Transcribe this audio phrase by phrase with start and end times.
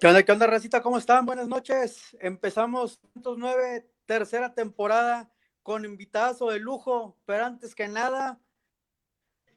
[0.00, 0.80] ¿Qué onda, qué onda, Racita?
[0.80, 1.26] ¿Cómo están?
[1.26, 2.16] Buenas noches.
[2.20, 5.30] Empezamos 109, tercera temporada,
[5.62, 8.40] con invitazo de lujo, pero antes que nada,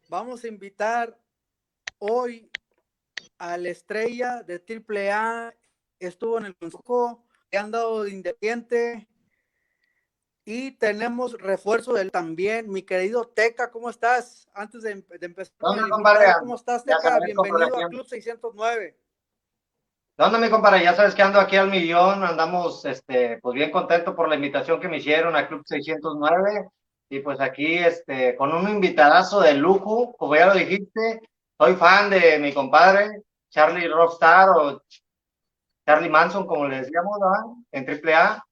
[0.09, 1.18] vamos a invitar
[1.98, 2.52] hoy
[3.38, 5.55] a la estrella de AAA,
[5.99, 9.07] estuvo en el consejo, le han dado de independiente,
[10.44, 14.49] y tenemos refuerzo del también, mi querido Teca, ¿cómo estás?
[14.54, 15.54] Antes de, de empezar,
[16.41, 17.20] ¿cómo estás, Teca?
[17.20, 19.02] Bienvenido a Club 609.
[20.23, 20.82] ¿Dónde, mi compadre?
[20.82, 24.79] Ya sabes que ando aquí al millón, andamos, este, pues bien contento por la invitación
[24.79, 26.70] que me hicieron a Club 609
[27.10, 31.20] y pues aquí, este, con un invitadazo de lujo, como ya lo dijiste,
[31.57, 34.82] soy fan de mi compadre Charlie Rockstar o
[35.85, 37.44] Charlie Manson, como le decíamos, ¿verdad?
[37.74, 38.44] En AAA.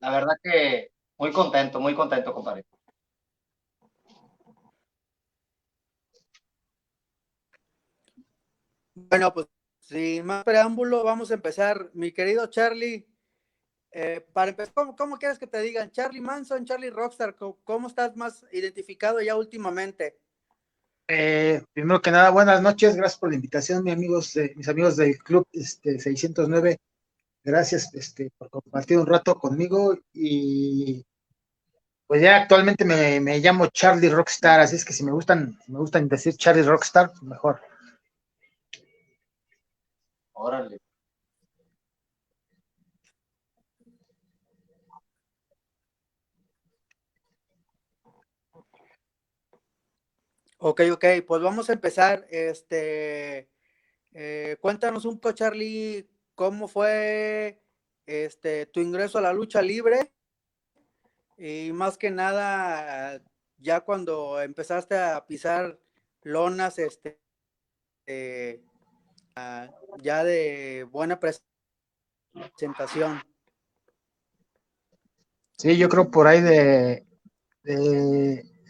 [0.00, 2.64] La verdad que muy contento, muy contento, compadre.
[8.94, 9.46] Bueno, pues
[9.90, 11.90] sin más preámbulo, vamos a empezar.
[11.94, 13.08] Mi querido Charlie,
[13.90, 15.90] eh, para empezar, ¿cómo, quieres que te digan?
[15.90, 20.16] Charlie Manson, Charlie Rockstar, ¿cómo, estás más identificado ya últimamente?
[21.08, 25.18] Eh, primero que nada, buenas noches, gracias por la invitación, mis amigos, mis amigos del
[25.18, 26.78] club este, 609.
[27.42, 31.04] Gracias este, por compartir un rato conmigo y
[32.06, 35.72] pues ya actualmente me, me, llamo Charlie Rockstar, así es que si me gustan, si
[35.72, 37.60] me gustan decir Charlie Rockstar, mejor.
[40.42, 40.78] Órale.
[50.58, 52.26] Ok, ok, pues vamos a empezar.
[52.30, 53.50] Este,
[54.12, 57.62] eh, cuéntanos un poco, Charlie, cómo fue
[58.06, 60.12] este tu ingreso a la lucha libre
[61.36, 63.22] y más que nada
[63.58, 65.78] ya cuando empezaste a pisar
[66.22, 67.20] lonas, este,
[68.06, 68.62] eh,
[70.02, 71.20] ya de buena
[72.32, 73.22] presentación.
[75.56, 77.06] Sí, yo creo por ahí de,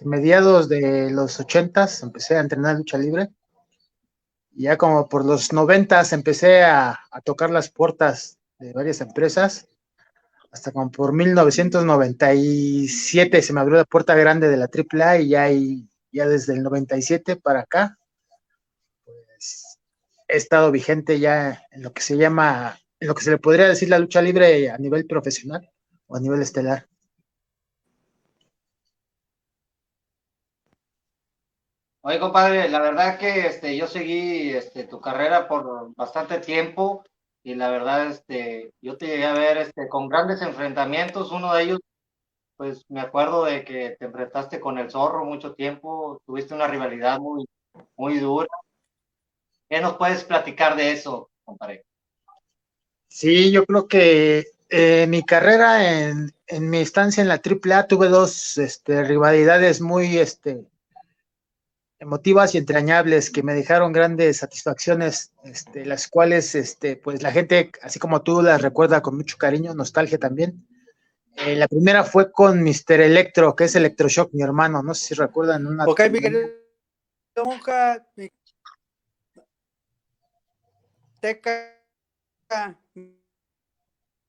[0.05, 3.31] mediados de los ochentas empecé a entrenar lucha libre.
[4.53, 9.69] Y ya como por los noventas empecé a, tocar las puertas de varias empresas.
[10.51, 15.49] Hasta como por 1997 se me abrió la puerta grande de la AAA y ya,
[16.11, 18.00] ya desde el 97 para acá
[20.37, 23.89] estado vigente ya en lo que se llama, en lo que se le podría decir
[23.89, 25.71] la lucha libre a nivel profesional
[26.07, 26.87] o a nivel estelar.
[32.03, 37.05] Oye, compadre, la verdad que este, yo seguí este, tu carrera por bastante tiempo
[37.43, 41.33] y la verdad, este, yo te llegué a ver este, con grandes enfrentamientos.
[41.33, 41.81] Uno de ellos,
[42.57, 47.19] pues me acuerdo de que te enfrentaste con el zorro mucho tiempo, tuviste una rivalidad
[47.21, 47.47] muy,
[47.97, 48.49] muy dura.
[49.71, 51.85] ¿Qué nos puedes platicar de eso, compadre?
[53.09, 58.59] Sí, yo creo que eh, mi carrera en, mi estancia en la AAA tuve dos
[58.59, 60.67] este, rivalidades muy este,
[62.01, 67.71] emotivas y entrañables que me dejaron grandes satisfacciones, este, las cuales este, pues la gente,
[67.81, 70.67] así como tú, las recuerda con mucho cariño, nostalgia también.
[71.47, 73.03] Eh, la primera fue con Mr.
[73.03, 75.85] Electro, que es Electroshock, mi hermano, no sé si recuerdan una...
[75.85, 76.61] Ok, mi querido
[81.21, 81.77] Teca,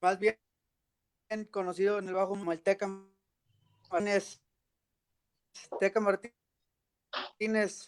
[0.02, 0.38] más bien
[1.50, 2.88] conocido en el bajo como el Teca
[3.90, 4.41] Martínez.
[5.80, 7.88] Teca Martínez.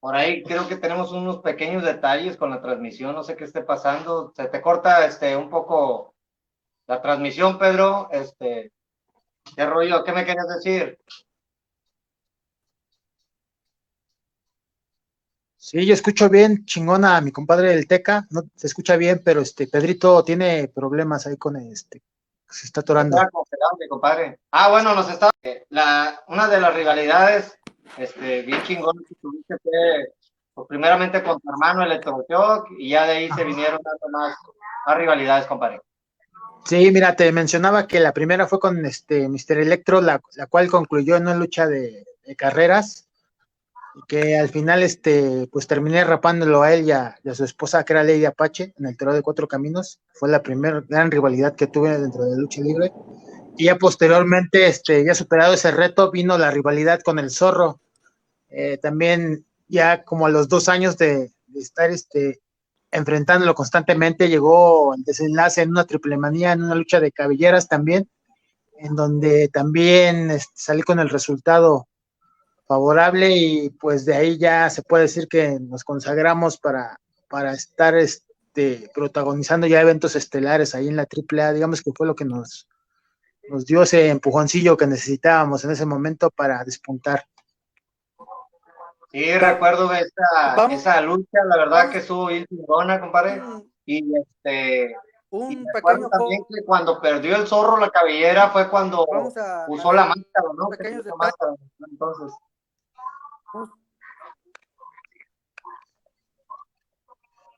[0.00, 3.62] Por ahí creo que tenemos unos pequeños detalles con la transmisión, no sé qué esté
[3.62, 4.32] pasando.
[4.36, 6.14] Se te corta este un poco
[6.86, 8.08] la transmisión, Pedro.
[8.12, 8.70] Este,
[9.56, 10.04] ¿qué rollo?
[10.04, 10.98] ¿Qué me querías decir?
[15.56, 19.40] Sí, yo escucho bien, chingona, a mi compadre del Teca, no se escucha bien, pero
[19.40, 22.02] este Pedrito tiene problemas ahí con este,
[22.50, 23.16] se está atorando.
[23.88, 24.40] compadre.
[24.50, 25.30] Ah, bueno, nos está,
[25.70, 27.58] la, una de las rivalidades,
[27.96, 30.12] este, bien chingón que tuviste fue,
[30.52, 33.80] pues, primeramente con tu hermano Electroshock, y ya de ahí se vinieron
[34.12, 34.36] más,
[34.86, 35.80] más rivalidades, compadre.
[36.66, 39.58] Sí, mira, te mencionaba que la primera fue con este Mr.
[39.58, 43.04] Electro, la, la cual concluyó en una lucha de, de carreras,
[44.08, 48.02] que al final este pues terminé rapándolo a él y a, su esposa que era
[48.02, 51.98] Lady Apache en el Terror de Cuatro Caminos fue la primera gran rivalidad que tuve
[51.98, 52.92] dentro de lucha libre
[53.56, 57.80] y ya posteriormente este ya superado ese reto vino la rivalidad con el zorro
[58.48, 62.40] eh, también ya como a los dos años de, estar este
[62.94, 68.08] enfrentándolo constantemente llegó el desenlace en una triple manía en una lucha de cabelleras también
[68.78, 71.88] en donde también este, salí con el resultado
[72.66, 76.98] favorable y pues de ahí ya se puede decir que nos consagramos para,
[77.28, 82.14] para estar este, protagonizando ya eventos estelares ahí en la AAA, digamos que fue lo
[82.14, 82.68] que nos,
[83.50, 87.26] nos dio ese empujoncillo que necesitábamos en ese momento para despuntar.
[89.14, 93.40] Sí, recuerdo esa, esa lucha, la verdad que estuvo bien chingona, compadre.
[93.86, 94.96] Y este,
[95.30, 99.06] un pequeño también que cuando perdió el zorro la cabellera fue cuando
[99.68, 100.68] usó la máscara, ¿no?
[101.16, 101.52] Máscara,
[101.92, 102.32] entonces.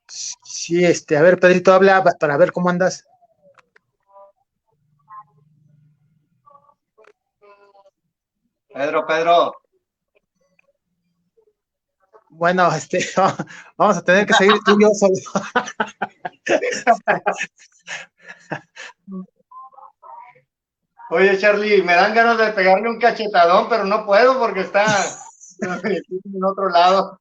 [0.08, 3.08] Sí, este, a ver, Pedrito, habla para ver cómo andas.
[8.68, 9.65] Pedro, Pedro.
[12.36, 13.04] Bueno, este,
[13.76, 15.14] vamos a tener que seguir tú y yo solo.
[21.08, 24.84] Oye, Charlie, me dan ganas de pegarle un cachetadón, pero no puedo porque está
[25.60, 27.20] en otro lado.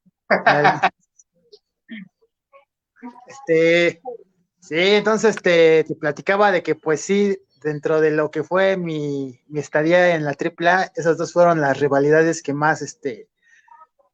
[3.26, 4.02] Este,
[4.60, 9.40] sí, entonces te, te, platicaba de que pues sí, dentro de lo que fue mi,
[9.46, 13.28] mi estadía en la AAA, esas dos fueron las rivalidades que más, este,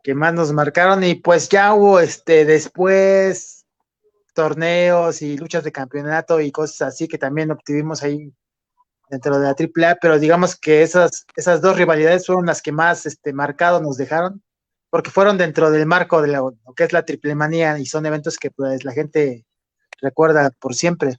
[0.03, 3.67] que más nos marcaron y pues ya hubo este después
[4.35, 8.33] torneos y luchas de campeonato y cosas así que también obtuvimos ahí
[9.13, 13.05] dentro de la AAA, pero digamos que esas, esas dos rivalidades fueron las que más
[13.05, 14.43] este, marcado nos dejaron,
[14.89, 18.39] porque fueron dentro del marco de lo que es la triple manía y son eventos
[18.39, 19.45] que pues la gente
[20.01, 21.19] recuerda por siempre.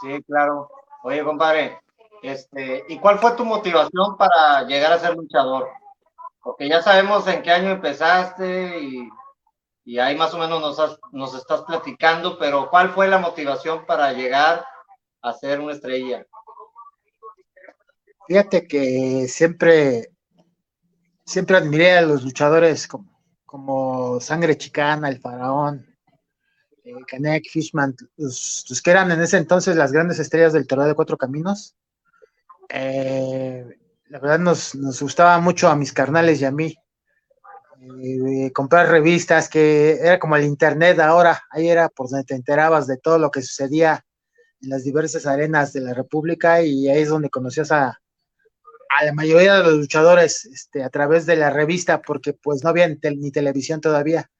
[0.00, 0.68] Sí, claro.
[1.04, 1.78] Oye, compadre,
[2.20, 5.68] este, ¿y cuál fue tu motivación para llegar a ser luchador?
[6.42, 9.08] Porque ya sabemos en qué año empezaste y,
[9.84, 14.12] y ahí más o menos nos, nos estás platicando, pero ¿cuál fue la motivación para
[14.12, 14.64] llegar
[15.22, 16.26] a ser una estrella?
[18.26, 20.12] Fíjate que siempre,
[21.24, 25.86] siempre admiré a los luchadores como, como Sangre Chicana, El Faraón,
[26.84, 30.94] eh, Canek, Fishman, los, que eran en ese entonces las grandes estrellas del Torneo de
[30.94, 31.76] Cuatro Caminos.
[32.68, 33.78] Eh,
[34.12, 36.76] la verdad nos, nos, gustaba mucho a mis carnales y a mí.
[38.04, 42.86] Eh, comprar revistas, que era como el internet ahora, ahí era por donde te enterabas
[42.86, 44.04] de todo lo que sucedía
[44.60, 47.86] en las diversas arenas de la República y ahí es donde conocías a,
[48.90, 52.68] a la mayoría de los luchadores este, a través de la revista, porque pues no
[52.68, 54.30] había ni televisión todavía,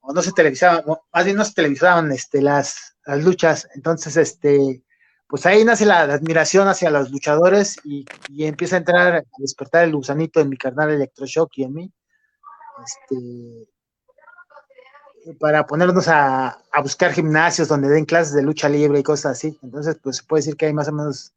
[0.00, 4.84] o no se televisaban, más bien no se televisaban este, las, las luchas, entonces este,
[5.28, 8.06] pues ahí nace la, admiración hacia los luchadores y,
[8.38, 11.92] empieza a entrar, a despertar el gusanito en mi carnal Electroshock y en mí,
[12.84, 13.68] este,
[15.40, 19.58] para ponernos a, buscar gimnasios donde den clases de lucha libre y cosas así.
[19.62, 21.34] Entonces, pues se puede decir que hay más o menos,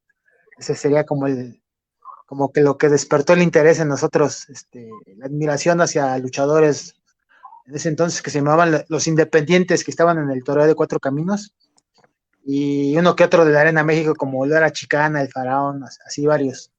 [0.57, 1.63] ese sería como el,
[2.27, 6.96] como que lo que despertó el interés en nosotros, este, la admiración hacia luchadores
[7.65, 11.00] en ese entonces que se llamaban los independientes que estaban en el torneo de cuatro
[11.00, 11.55] caminos
[12.46, 16.72] y uno que otro de la Arena México, como Lara Chicana, El Faraón, así varios.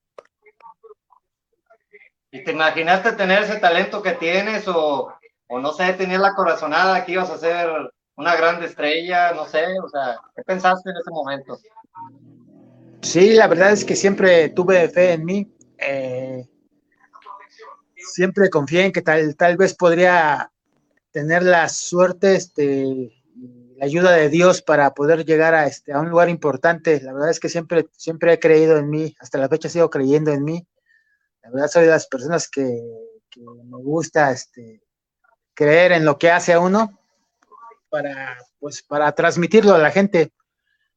[2.32, 5.12] ¿Y te imaginaste tener ese talento que tienes o,
[5.48, 7.68] o no sé, tener la corazonada que ibas a ser
[8.16, 11.58] una grande estrella, no sé, o sea, ¿qué pensaste en ese momento?
[13.02, 15.50] Sí, la verdad es que siempre tuve fe en mí.
[15.78, 16.46] Eh,
[17.96, 20.52] siempre confié en que tal, tal vez podría
[21.10, 23.19] tener la suerte este,
[23.80, 27.00] la ayuda de Dios para poder llegar a, este, a un lugar importante.
[27.00, 30.30] La verdad es que siempre, siempre he creído en mí, hasta la fecha sigo creyendo
[30.32, 30.68] en mí.
[31.42, 32.62] La verdad soy de las personas que,
[33.38, 34.82] me gusta este,
[35.54, 37.00] creer en lo que hace a uno
[37.88, 40.30] para, pues, para transmitirlo a la gente,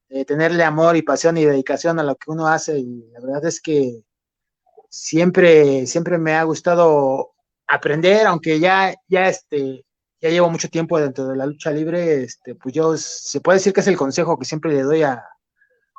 [0.10, 2.80] eh, tenerle amor y pasión y dedicación a lo que uno hace.
[2.80, 4.04] Y la verdad es que
[4.90, 7.34] siempre, siempre me ha gustado
[7.66, 9.86] aprender, aunque ya, ya este,
[10.24, 13.74] ya llevo mucho tiempo dentro de la lucha libre, este, pues yo se puede decir
[13.74, 15.22] que es el consejo que siempre le doy a,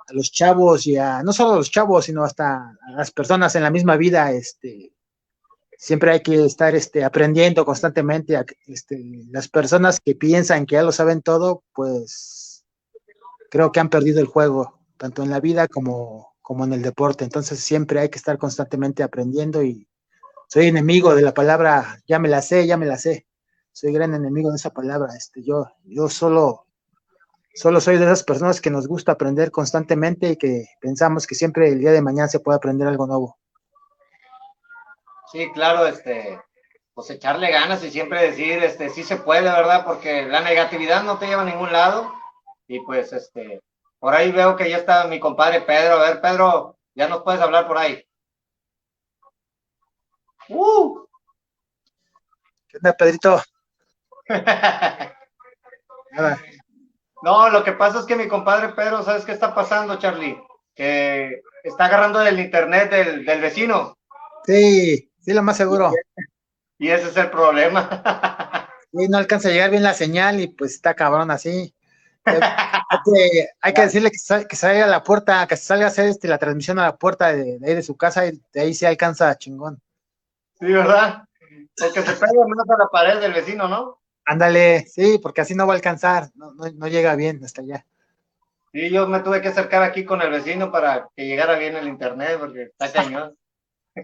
[0.09, 3.63] los chavos y a, no solo a los chavos, sino hasta a las personas en
[3.63, 4.95] la misma vida, este,
[5.77, 8.43] siempre hay que estar este, aprendiendo constantemente.
[8.67, 8.99] este,
[9.31, 12.65] las personas que piensan que ya lo saben todo, pues
[13.51, 17.25] creo que han perdido el juego, tanto en la vida como, como en el deporte.
[17.25, 19.87] Entonces siempre hay que estar constantemente aprendiendo y
[20.49, 23.27] soy enemigo de la palabra, ya me la sé, ya me la sé
[23.75, 25.15] soy gran enemigo de esa palabra.
[25.17, 26.67] Este, yo, yo solo,
[27.55, 31.69] solo soy de esas personas que nos gusta aprender constantemente y que pensamos que siempre
[31.69, 33.37] el día de mañana se puede aprender algo nuevo.
[35.33, 36.41] Sí, claro, este,
[36.95, 39.85] pues echarle ganas y siempre decir, este, sí se puede, ¿verdad?
[39.85, 42.15] Porque la negatividad no te lleva a ningún lado.
[42.69, 43.61] Y pues, este,
[43.99, 45.95] por ahí veo que ya está mi compadre Pedro.
[45.95, 48.07] A ver, Pedro, ya nos puedes hablar por ahí.
[50.49, 51.05] ¡Uh!
[52.69, 53.43] ¿Qué onda, Pedrito?
[57.23, 60.39] No, lo que pasa es que mi compadre Pedro, ¿sabes qué está pasando, Charlie?
[60.75, 63.97] Que está agarrando el internet del, del vecino.
[64.45, 65.93] Sí, sí, lo más seguro.
[66.79, 68.69] Y ese es el problema.
[68.93, 71.75] Sí, no alcanza a llegar bien la señal y pues está cabrón así.
[72.27, 75.89] Hay que, hay que decirle que, sal- que salga a la puerta, que salga a
[75.89, 78.61] hacer este, la transmisión a la puerta de, de ahí de su casa y de
[78.61, 79.81] ahí sí alcanza chingón.
[80.59, 81.25] Sí, ¿verdad?
[81.79, 84.01] Porque se pega más a la pared del vecino, ¿no?
[84.27, 87.85] Ándale, sí, porque así no va a alcanzar, no, no, no llega bien hasta allá.
[88.73, 91.87] Sí, yo me tuve que acercar aquí con el vecino para que llegara bien el
[91.87, 93.37] internet, porque está cañón.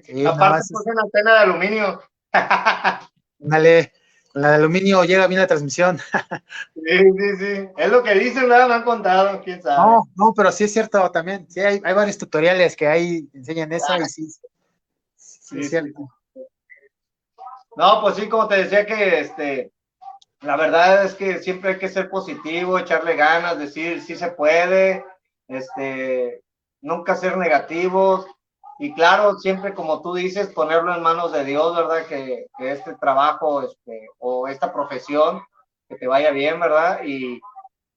[0.05, 2.03] Sí, Aparte más, puse una antena de aluminio.
[3.43, 3.93] ándale,
[4.33, 5.99] con la de aluminio llega bien la transmisión.
[6.75, 7.69] Sí, sí, sí.
[7.77, 9.77] Es lo que dicen, nada me han contado, quién sabe.
[9.77, 11.47] No, no, pero sí es cierto también.
[11.49, 14.41] Sí, hay, hay varios tutoriales que ahí enseñan eso y sí, sí,
[15.17, 16.09] Sí, es cierto.
[17.77, 19.73] No, pues sí, como te decía que este,
[20.41, 25.05] la verdad es que siempre hay que ser positivo, echarle ganas, decir sí se puede,
[25.49, 26.43] este,
[26.81, 28.27] nunca ser negativos
[28.79, 32.07] y claro, siempre como tú dices, ponerlo en manos de Dios, ¿verdad?
[32.07, 35.43] Que, que este trabajo este, o esta profesión
[35.89, 37.01] que te vaya bien, ¿verdad?
[37.05, 37.41] Y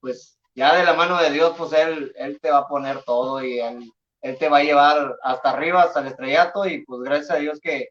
[0.00, 3.42] pues ya de la mano de Dios, pues Él, él te va a poner todo
[3.42, 7.30] y él, él te va a llevar hasta arriba, hasta el estrellato y pues gracias
[7.30, 7.88] a Dios que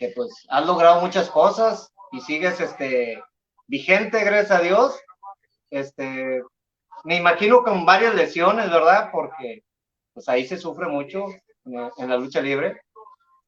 [0.00, 3.22] que pues has logrado muchas cosas y sigues este
[3.70, 4.98] vigente, gracias a Dios.
[5.70, 6.42] Este,
[7.04, 9.10] me imagino con varias lesiones, ¿verdad?
[9.12, 9.62] Porque
[10.12, 11.26] pues ahí se sufre mucho
[11.64, 12.82] en, la- en la lucha libre.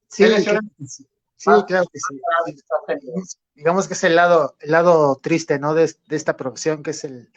[0.08, 0.60] Sí, ¿Qué lesiones?
[0.60, 1.06] claro que sí.
[1.36, 1.64] Sí, Ah.
[1.66, 3.36] claro que sí.
[3.54, 5.74] Digamos que es el lado, el lado triste, ¿no?
[5.74, 7.28] De, de esta profesión, que es el,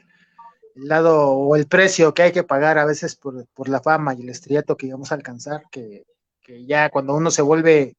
[0.76, 4.14] el lado o el precio que hay que pagar a veces por, por la fama
[4.14, 6.06] y el estrellato que vamos a alcanzar, que,
[6.42, 7.96] que ya cuando uno se vuelve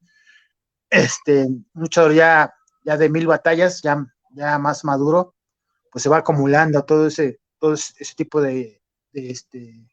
[0.89, 2.53] este luchador ya,
[2.85, 5.35] ya de mil batallas, ya, ya más maduro,
[5.91, 8.81] pues se va acumulando todo ese, todo ese tipo de,
[9.13, 9.87] este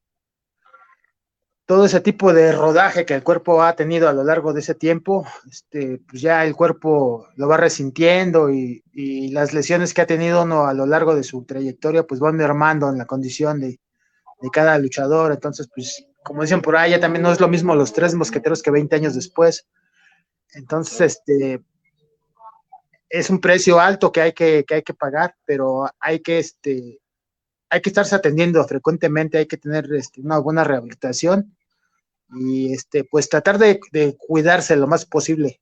[1.67, 4.75] todo ese tipo de rodaje que el cuerpo ha tenido a lo largo de ese
[4.75, 10.07] tiempo, este, pues ya el cuerpo lo va resintiendo y, y las lesiones que ha
[10.07, 13.81] tenido uno a lo largo de su trayectoria, pues van mermando en la condición de,
[14.41, 15.33] de cada luchador.
[15.33, 18.71] Entonces, pues, como dicen por ahí, también no es lo mismo los tres mosqueteros que
[18.71, 19.67] 20 años después.
[20.53, 21.62] Entonces, este,
[23.08, 27.00] es un precio alto que hay que, que hay que pagar, pero hay que, este,
[27.70, 31.56] hay que estarse atendiendo frecuentemente, hay que tener este, una buena rehabilitación
[32.37, 33.80] y este, pues tratar de,
[34.16, 35.61] cuidarse lo más posible.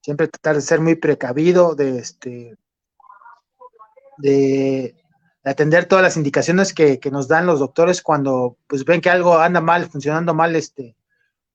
[0.00, 2.56] Siempre tratar de ser muy precavido, de este,
[4.18, 4.94] de,
[5.44, 9.10] de atender todas las indicaciones que, que, nos dan los doctores cuando pues ven que
[9.10, 10.96] algo anda mal, funcionando mal, este,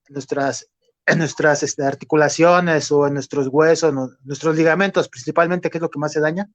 [0.09, 0.69] nuestras,
[1.05, 5.89] en nuestras este, articulaciones o en nuestros huesos, no, nuestros ligamentos principalmente, que es lo
[5.89, 6.49] que más se daña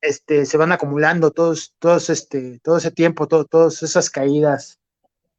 [0.00, 4.80] este, se van acumulando todos, todos este, todo ese tiempo, todo, todas esas caídas,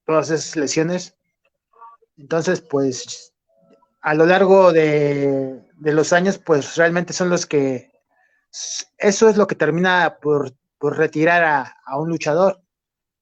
[0.05, 1.15] todas esas lesiones.
[2.17, 3.33] Entonces, pues,
[4.01, 7.91] a lo largo de, de, los años, pues realmente son los que,
[8.98, 12.62] eso es lo que termina por, por retirar a, a, un luchador.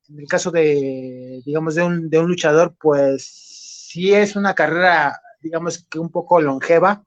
[0.09, 3.48] En el caso de, digamos, de un, de un luchador, pues
[3.89, 7.03] sí es una carrera, digamos que un poco longeva,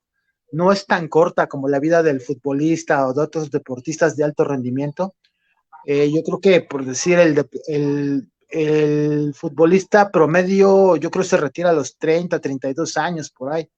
[0.50, 4.42] no es tan corta como la vida del futbolista o de otros deportistas de alto
[4.42, 5.14] rendimiento.
[5.86, 11.36] Eh, yo creo que, por decir, el, el, el, futbolista promedio, yo creo que se
[11.36, 13.70] retira a los 30, 32 años por ahí.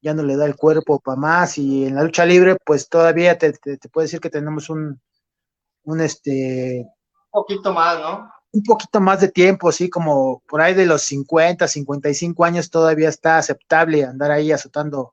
[0.00, 1.58] Ya no le da el cuerpo para más.
[1.58, 5.00] Y en la lucha libre, pues todavía te, te, te puedo decir que tenemos un,
[5.82, 6.86] un este.
[7.32, 8.30] Un poquito más, ¿no?
[8.56, 13.10] Un poquito más de tiempo, así como por ahí de los 50, 55 años todavía
[13.10, 15.12] está aceptable andar ahí azotando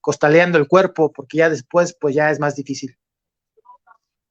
[0.00, 2.96] costaleando el cuerpo, porque ya después, pues ya es más difícil.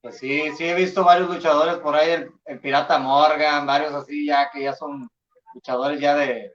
[0.01, 4.25] Pues sí, sí he visto varios luchadores por ahí, el, el, Pirata Morgan, varios así
[4.27, 5.10] ya que ya son
[5.53, 6.53] luchadores ya de,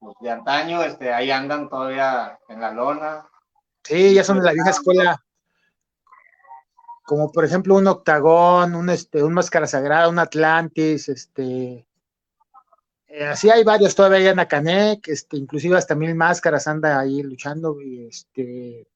[0.00, 3.28] pues, de antaño, este, ahí andan todavía en la lona.
[3.84, 5.22] Sí, ya son de la vieja escuela.
[7.08, 11.86] Como por ejemplo un octagón, un este, un máscara sagrada, un Atlantis, este,
[13.06, 17.80] eh, así hay varios todavía hay Nacanek, este, inclusive hasta mil máscaras anda ahí luchando
[17.80, 18.86] y este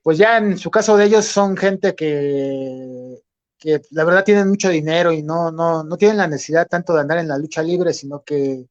[0.00, 3.20] pues ya en su caso de ellos son gente que,
[3.58, 7.00] que la verdad tienen mucho dinero y no, no, no tienen la necesidad tanto de
[7.00, 8.68] andar en la lucha libre, sino que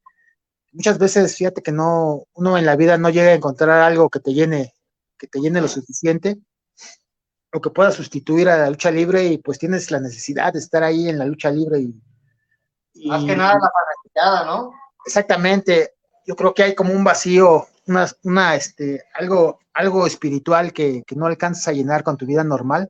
[0.71, 4.21] muchas veces fíjate que no, uno en la vida no llega a encontrar algo que
[4.21, 4.73] te llene,
[5.17, 6.39] que te llene lo suficiente
[7.55, 10.83] o que pueda sustituir a la lucha libre y pues tienes la necesidad de estar
[10.83, 11.95] ahí en la lucha libre y,
[12.93, 14.73] y, más que nada la fanaticada, ¿no?
[15.05, 15.93] Exactamente.
[16.27, 21.15] Yo creo que hay como un vacío una, una, este, algo, algo espiritual que, que
[21.15, 22.89] no alcanzas a llenar con tu vida normal.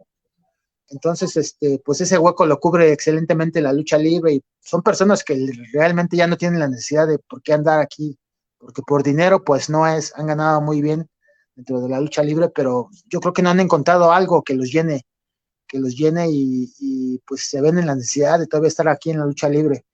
[0.87, 5.51] Entonces, este, pues ese hueco lo cubre excelentemente la lucha libre y son personas que
[5.73, 8.17] realmente ya no tienen la necesidad de por qué andar aquí,
[8.57, 11.07] porque por dinero, pues no es, han ganado muy bien
[11.55, 14.71] dentro de la lucha libre, pero yo creo que no han encontrado algo que los
[14.71, 15.05] llene,
[15.67, 19.19] que los llene y, pues se ven en la necesidad de todavía estar aquí en
[19.19, 19.85] la lucha libre.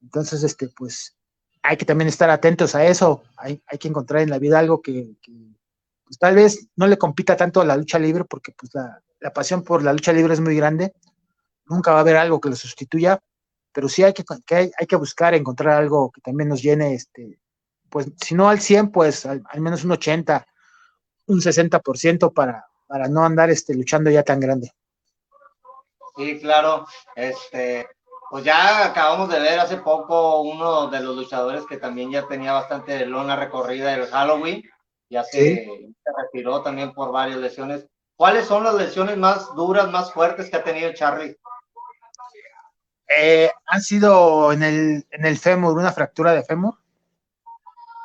[0.00, 1.16] Entonces, este, pues
[1.62, 4.80] hay que también estar atentos a eso, hay, hay que encontrar en la vida algo
[4.80, 5.16] que,
[6.04, 9.02] pues, tal vez no le compita tanto a la lucha libre, porque pues la,
[9.34, 10.94] pasión por la lucha libre es muy grande,
[11.66, 13.20] nunca va a haber algo que lo sustituya,
[13.72, 17.38] pero sí hay que, hay, que buscar encontrar algo que también nos llene, este,
[17.90, 20.46] pues si no al 100, pues al, al menos un 80,
[21.30, 24.72] un 60% para, para no andar este, luchando ya tan grande.
[26.16, 27.88] Sí, claro, este,
[28.30, 32.52] pues ya acabamos de ver hace poco uno de los luchadores que también ya tenía
[32.52, 34.62] bastante lona recorrida, el Halloween,
[35.08, 35.94] ya se, sí.
[36.04, 37.86] se retiró también por varias lesiones.
[38.16, 41.36] ¿Cuáles son las lesiones más duras, más fuertes que ha tenido Charlie?
[43.08, 46.74] Eh, han sido en el, en el fémur, una fractura de fémur.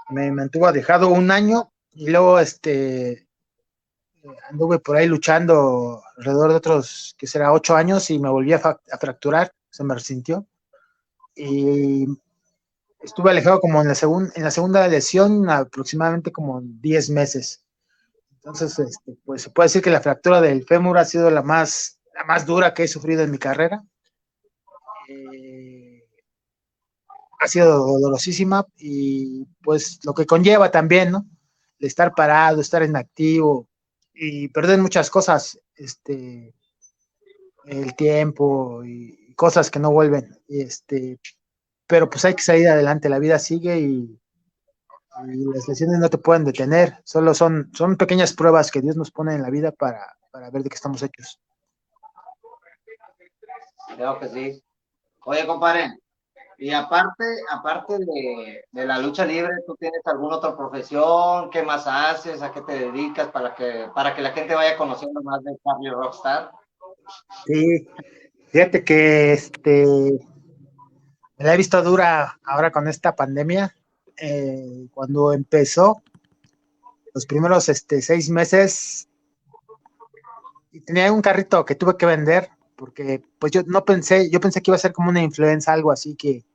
[0.10, 3.28] Me mantuvo dejado un año y luego este
[4.50, 8.60] anduve por ahí luchando alrededor de otros, que será ocho años y me volví a,
[9.00, 10.46] fracturar, se me resintió.
[11.36, 12.06] Y
[13.02, 17.64] estuve alejado como en la, segun, en la segunda lesión aproximadamente como 10 meses.
[18.36, 22.00] Entonces, este, pues se puede decir que la fractura del fémur ha sido la más,
[22.14, 23.84] la más dura que he sufrido en mi carrera.
[25.10, 26.04] Eh,
[27.40, 31.26] ha sido dolorosísima y pues lo que conlleva también, ¿no?
[31.80, 33.68] Estar parado, estar inactivo
[34.14, 36.54] y perder muchas cosas, este,
[37.66, 40.40] el tiempo y cosas que no vuelven.
[40.48, 41.20] Este,
[41.88, 44.20] pero pues hay que salir adelante, la vida sigue y,
[45.28, 49.12] y las lesiones no te pueden detener, solo son, son pequeñas pruebas que Dios nos
[49.12, 51.40] pone en la vida para, para ver de qué estamos hechos.
[53.96, 54.64] Creo que sí.
[55.26, 56.00] Oye, compadre,
[56.58, 61.50] y aparte, aparte de, de, la lucha libre, ¿tú tienes alguna otra profesión?
[61.50, 62.42] ¿Qué más haces?
[62.42, 65.92] ¿A qué te dedicas para que, para que la gente vaya conociendo más de Charlie
[65.92, 66.52] Rockstar?
[67.46, 67.88] Sí,
[68.48, 69.86] fíjate que este
[71.38, 73.76] me la he visto dura ahora con esta pandemia
[74.18, 76.02] eh, cuando empezó,
[77.14, 79.10] los primeros este, seis meses,
[80.86, 84.72] tenía un carrito que tuve que vender, porque pues yo no pensé, yo pensé que
[84.72, 86.46] iba a ser como una influenza, algo así que,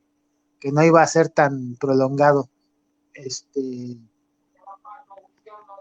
[0.59, 2.49] que no iba a ser tan prolongado.
[3.15, 3.61] Este,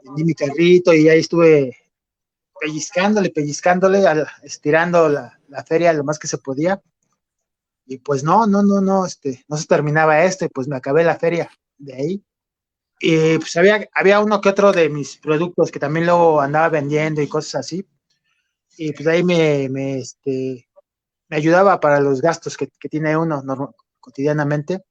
[0.03, 1.77] vendí mi carrito y ahí estuve
[2.59, 4.03] pellizcándole, pellizcándole,
[4.43, 6.81] estirando la, la feria lo más que se podía
[7.89, 11.03] y pues no, no, no, no, este, no se terminaba esto, y pues me acabé
[11.03, 11.49] la feria
[11.79, 12.23] de ahí.
[12.99, 17.19] Y pues había, había uno que otro de mis productos que también luego andaba vendiendo
[17.19, 17.87] y cosas así.
[18.81, 20.65] Y pues ahí me, me, este,
[21.27, 24.85] me ayudaba para los gastos que, que tiene uno normal, cotidianamente.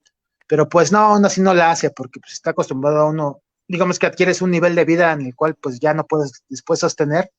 [0.46, 3.98] Pero pues no, aún así no la hace porque pues está acostumbrado a uno, digamos
[3.98, 7.33] que adquieres un nivel de vida en el cual pues ya no puedes después sostener.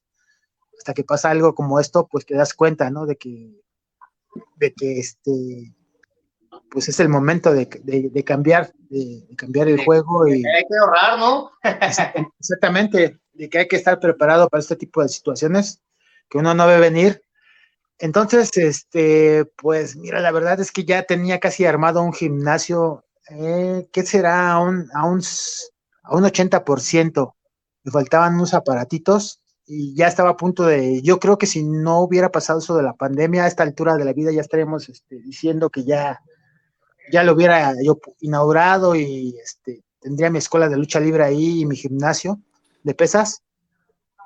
[0.76, 3.06] Hasta que pasa algo como esto, pues te das cuenta, ¿no?
[3.06, 3.62] De que
[4.56, 5.76] de que este
[6.72, 10.64] pues es el momento de, de, de cambiar, de, de, cambiar el juego y hay
[10.68, 11.52] que ahorrar, ¿no?
[12.40, 15.84] exactamente, de que hay que estar preparado para este tipo de situaciones
[16.30, 17.22] que uno no ve venir.
[17.98, 23.88] Entonces, este, pues mira, la verdad es que ya tenía casi armado un gimnasio, eh,
[23.92, 24.54] ¿qué será?
[24.54, 25.22] A un, a un,
[26.04, 27.34] a un 80%.
[27.84, 32.00] Me faltaban unos aparatitos y ya estaba a punto de, yo creo que si no
[32.02, 35.22] hubiera pasado eso de la pandemia, a esta altura de la vida ya estaríamos este,
[35.22, 36.22] diciendo que ya,
[37.12, 41.66] ya lo hubiera yo inaugurado y este, tendría mi escuela de lucha libre ahí y
[41.66, 42.40] mi gimnasio
[42.84, 43.44] de pesas,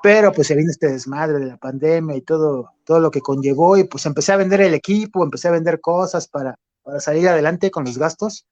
[0.03, 3.77] pero pues se vino este desmadre de la pandemia y todo, todo lo que conllevó
[3.77, 7.71] y pues empecé a vender el equipo, empecé a vender cosas para, para salir adelante
[7.71, 8.45] con los gastos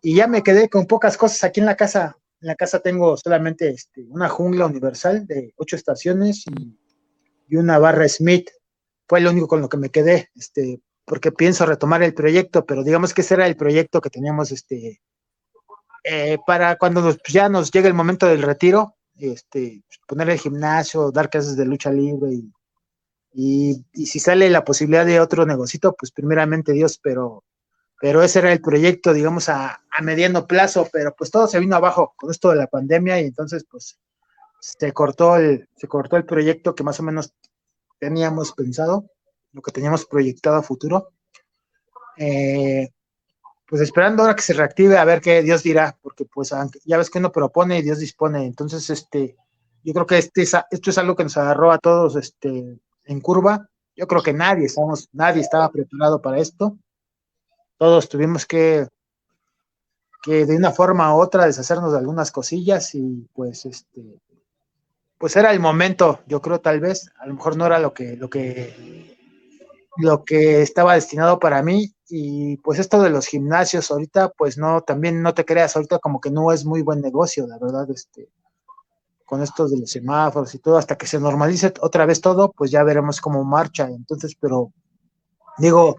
[0.00, 3.18] y ya me quedé con pocas cosas aquí en la casa, en la casa tengo
[3.18, 6.78] solamente este, una jungla universal de ocho estaciones y,
[7.48, 8.48] y, una barra Smith.
[9.06, 12.82] Fue lo único con lo que me quedé, este, porque pienso retomar el proyecto, pero
[12.82, 15.02] digamos que ese era el proyecto que teníamos este,
[16.04, 21.10] eh, para cuando nos, ya nos llegue el momento del retiro, este, poner el gimnasio,
[21.10, 22.30] dar clases de lucha libre
[23.34, 27.44] y, y, si sale la posibilidad de otro negocito, pues primeramente Dios, pero
[28.00, 31.76] pero ese era el proyecto, digamos, a, a, mediano plazo, pero pues todo se vino
[31.76, 33.96] abajo con esto de la pandemia y entonces pues
[34.58, 37.32] se cortó el, se cortó el proyecto que más o menos
[38.00, 39.08] teníamos pensado,
[39.52, 41.12] lo que teníamos proyectado a futuro.
[42.16, 42.90] Eh,
[43.72, 46.52] pues esperando ahora que se reactive a ver qué Dios dirá, porque pues
[46.84, 48.44] ya ves que uno propone y Dios dispone.
[48.44, 49.34] Entonces, este,
[49.82, 53.70] yo creo que este, esto es algo que nos agarró a todos este, en curva.
[53.96, 56.76] Yo creo que nadie, estamos, nadie estaba preparado para esto.
[57.78, 58.88] Todos tuvimos que,
[60.22, 64.20] que de una forma u otra deshacernos de algunas cosillas y pues este,
[65.16, 68.18] pues era el momento, yo creo tal vez, a lo mejor no era lo que,
[68.18, 69.11] lo que,
[69.96, 74.82] lo que estaba destinado para mí y pues esto de los gimnasios ahorita, pues no,
[74.82, 78.28] también no te creas, ahorita como que no es muy buen negocio, la verdad, este,
[79.24, 82.70] con estos de los semáforos y todo, hasta que se normalice otra vez todo, pues
[82.70, 83.88] ya veremos cómo marcha.
[83.88, 84.72] Entonces, pero
[85.58, 85.96] digo,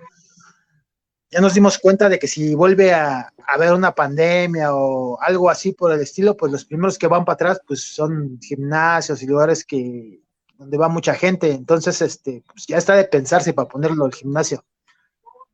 [1.31, 5.73] ya nos dimos cuenta de que si vuelve a, haber una pandemia o algo así
[5.73, 9.65] por el estilo, pues los primeros que van para atrás, pues son gimnasios y lugares
[9.65, 10.22] que
[10.63, 11.51] donde va mucha gente.
[11.51, 14.63] Entonces, este, pues ya está de pensarse para ponerlo el gimnasio.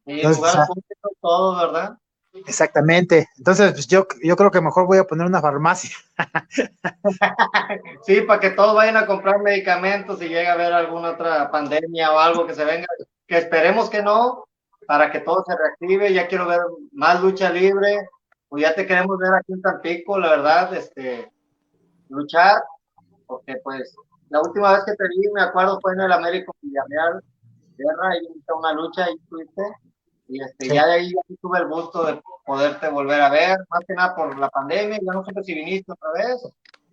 [0.05, 0.67] Y lugar
[1.21, 1.97] todo, ¿verdad?
[2.33, 3.27] Exactamente.
[3.37, 5.95] Entonces, pues yo, yo creo que mejor voy a poner una farmacia.
[8.05, 12.11] sí, para que todos vayan a comprar medicamentos y llegue a haber alguna otra pandemia
[12.11, 12.87] o algo que se venga,
[13.27, 14.45] que esperemos que no,
[14.87, 16.13] para que todo se reactive.
[16.13, 18.07] Ya quiero ver más lucha libre.
[18.47, 21.31] Pues ya te queremos ver aquí en Tampico, la verdad, este,
[22.09, 22.63] luchar,
[23.27, 23.95] porque pues
[24.29, 27.23] la última vez que te vi, me acuerdo, fue en el Américo Villarreal,
[27.77, 29.63] Guerra, y una lucha, y fuiste
[30.29, 33.95] y este, ya de ahí tuve el gusto de poderte volver a ver, más que
[33.95, 36.47] nada por la pandemia, ya no sé si viniste otra vez,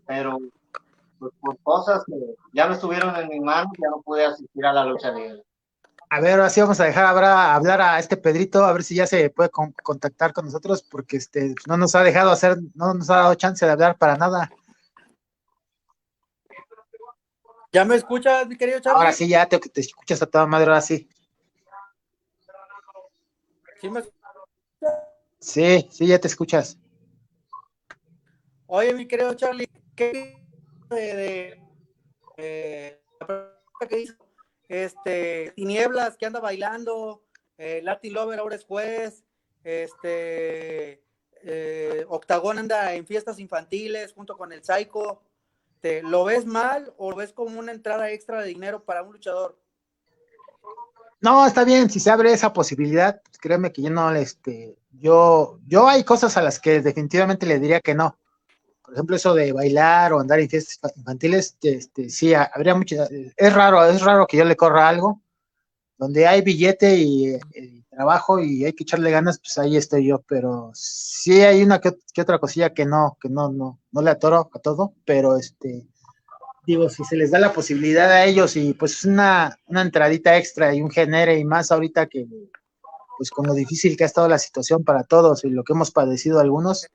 [0.07, 0.39] pero
[1.19, 2.15] pues, por cosas que
[2.55, 5.43] ya no estuvieron en mis manos, ya no pude asistir a la lucha libre.
[6.09, 9.07] A ver, así vamos a dejar ahora hablar a este Pedrito, a ver si ya
[9.07, 13.17] se puede contactar con nosotros, porque este no nos ha dejado hacer, no nos ha
[13.17, 14.51] dado chance de hablar para nada.
[17.77, 19.01] ¿Ya me escuchas, mi querido Charlie?
[19.01, 21.07] Ahora sí, ya te, te escuchas a toda madre, ahora sí.
[25.39, 26.79] ¿Sí Sí, ya te escuchas.
[28.67, 30.43] Oye, mi querido Charlie, ¿qué
[30.89, 31.61] de,
[32.35, 34.15] que hizo?
[34.69, 37.27] Este, Tinieblas, que anda bailando,
[37.59, 39.23] eh, Latin Lover ahora es juez,
[39.65, 41.03] este,
[41.43, 45.21] eh, Octagón anda en fiestas infantiles junto con el Psycho.
[45.81, 49.13] ¿Te, ¿Lo ves mal o lo ves como una entrada extra de dinero para un
[49.13, 49.59] luchador?
[51.21, 55.59] No, está bien, si se abre esa posibilidad, pues créeme que yo no, este, yo,
[55.67, 58.19] yo hay cosas a las que definitivamente le diría que no.
[58.83, 62.97] Por ejemplo, eso de bailar o andar en fiestas infantiles, este, sí, habría mucho,
[63.37, 65.21] es raro, es raro que yo le corra algo.
[65.99, 67.39] Donde hay billete y,
[67.97, 71.97] trabajo y hay que echarle ganas, pues ahí estoy yo, pero sí hay una que,
[72.13, 75.87] que otra cosilla que no, que no, no, no le atoro a todo, pero este,
[76.67, 80.75] digo, si se les da la posibilidad a ellos y pues una, una entradita extra
[80.75, 82.27] y un genere y más ahorita que
[83.17, 85.91] pues con lo difícil que ha estado la situación para todos y lo que hemos
[85.91, 86.87] padecido algunos,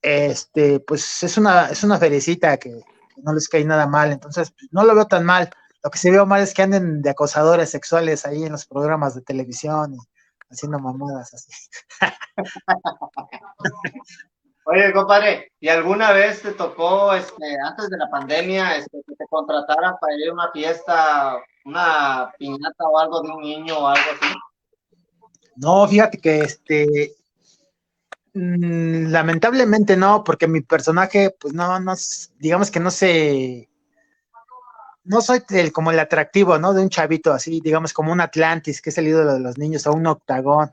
[0.00, 2.84] este, pues es una, es una felicita que,
[3.16, 5.50] no les cae nada mal, entonces pues, no lo veo tan mal.
[5.84, 9.14] Lo que sí veo mal es que anden de acosadores sexuales ahí en los programas
[9.14, 9.98] de televisión y
[10.50, 11.52] haciendo mamadas así.
[14.66, 19.26] Oye, compadre, ¿y alguna vez te tocó, este, antes de la pandemia, este, que te
[19.28, 24.10] contrataran para ir a una fiesta, una piñata o algo de un niño o algo
[24.18, 24.34] así?
[25.56, 27.14] No, fíjate que este,
[28.32, 31.92] mm, lamentablemente no, porque mi personaje, pues no, no,
[32.38, 33.68] digamos que no sé,
[35.04, 36.72] no soy el, como el atractivo, ¿no?
[36.74, 39.86] De un chavito así, digamos como un Atlantis, que es el ídolo de los niños,
[39.86, 40.70] o un octagón.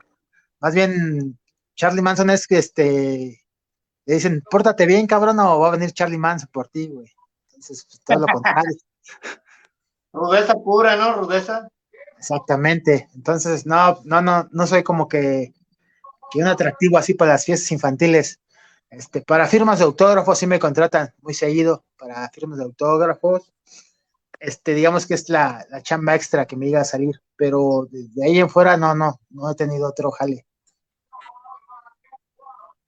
[0.60, 1.38] Más bien,
[1.74, 3.42] Charlie Manson es que este
[4.04, 7.10] le dicen, pórtate bien, cabrón, o va a venir Charlie Manson por ti, güey.
[7.46, 8.76] Entonces, pues, todo lo contrario.
[10.12, 11.14] Rudeza pura, ¿no?
[11.14, 11.68] Rudeza.
[12.18, 13.08] Exactamente.
[13.14, 15.54] Entonces, no, no, no, no soy como que,
[16.30, 18.40] que un atractivo así para las fiestas infantiles.
[18.90, 23.52] Este, para firmas de autógrafos sí me contratan muy seguido para firmas de autógrafos.
[24.42, 28.26] Este, digamos que es la, la chamba extra que me iba a salir, pero de
[28.26, 30.44] ahí en fuera no, no, no he tenido otro jale.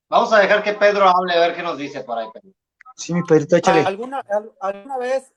[0.08, 2.26] Vamos a dejar que Pedro hable a ver qué nos dice por ahí.
[2.96, 3.82] Sí, mi Pedrito, échale.
[3.82, 4.24] ¿Alguna,
[4.60, 5.32] alguna vez,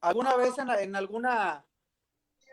[0.00, 1.66] alguna vez en, alguna,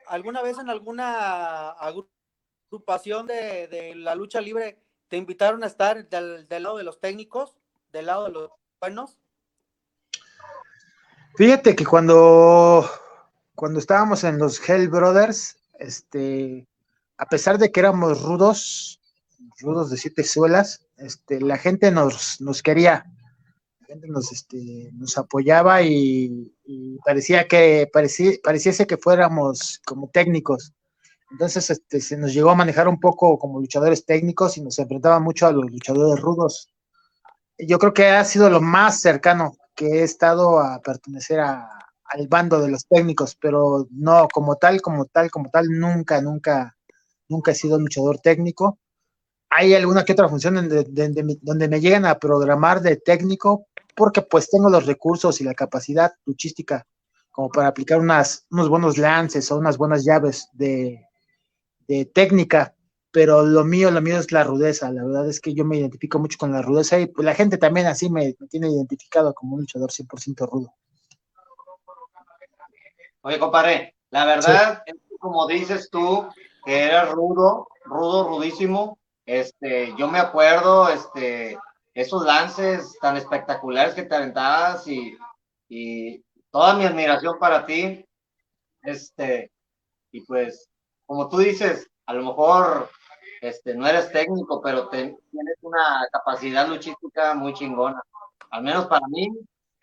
[0.08, 6.76] alguna vez en alguna agrupación de, la lucha libre te invitaron a estar del, lado
[6.76, 7.58] de los técnicos,
[7.94, 9.18] del lado de los buenos?
[11.36, 12.90] Fíjate que cuando,
[13.56, 16.66] cuando estábamos en los Hell Brothers, este,
[17.18, 19.02] a pesar de que éramos rudos,
[19.60, 23.06] rudos de siete suelas, este, la gente nos, nos quería,
[23.82, 26.54] la gente nos, este, nos apoyaba y,
[27.04, 30.74] parecía que, parecía, pareciese que fuéramos como técnicos.
[31.32, 35.20] Entonces este, se nos llegó a manejar un poco como luchadores técnicos y nos enfrentaba
[35.20, 36.70] mucho a los luchadores rudos.
[37.58, 41.68] Yo creo que ha sido lo más cercano que he estado a pertenecer a,
[42.06, 46.78] al bando de los técnicos, pero no como tal, como tal, como tal, nunca, nunca,
[47.28, 48.80] nunca he sido luchador técnico.
[49.50, 54.22] Hay alguna que otra función donde, donde, donde me llegan a programar de técnico, porque
[54.22, 56.86] pues tengo los recursos y la capacidad luchística
[57.32, 61.06] como para aplicar unas, unos buenos lances o unas buenas llaves de,
[61.88, 62.75] de técnica,
[63.16, 64.92] pero lo mío, lo mío es la rudeza.
[64.92, 67.58] La verdad es que yo me identifico mucho con la rudeza y pues, la gente
[67.58, 70.74] también así me, me tiene identificado como un luchador 100% rudo.
[73.22, 74.92] Oye, compadre, la verdad, sí.
[75.18, 76.28] como dices tú,
[76.66, 79.00] que eres rudo, rudo, rudísimo.
[79.26, 81.58] Este, yo me acuerdo, este,
[81.94, 85.18] esos lances tan espectaculares que te aventabas y,
[85.70, 88.06] y toda mi admiración para ti.
[88.82, 89.54] Este,
[90.12, 90.70] y pues,
[91.06, 92.90] como tú dices, a lo mejor
[93.48, 95.18] este, no eres técnico, pero tienes
[95.62, 98.02] una capacidad luchística muy chingona.
[98.52, 99.28] Al menos para mí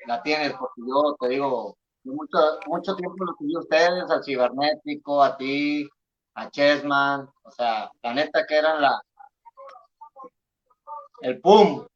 [0.06, 5.36] la tienes, porque yo te digo, mucho, mucho tiempo lo seguí ustedes, al cibernético, a
[5.36, 5.88] ti,
[6.34, 9.00] a Chessman, o sea, la neta que eran la
[11.20, 11.86] el pum.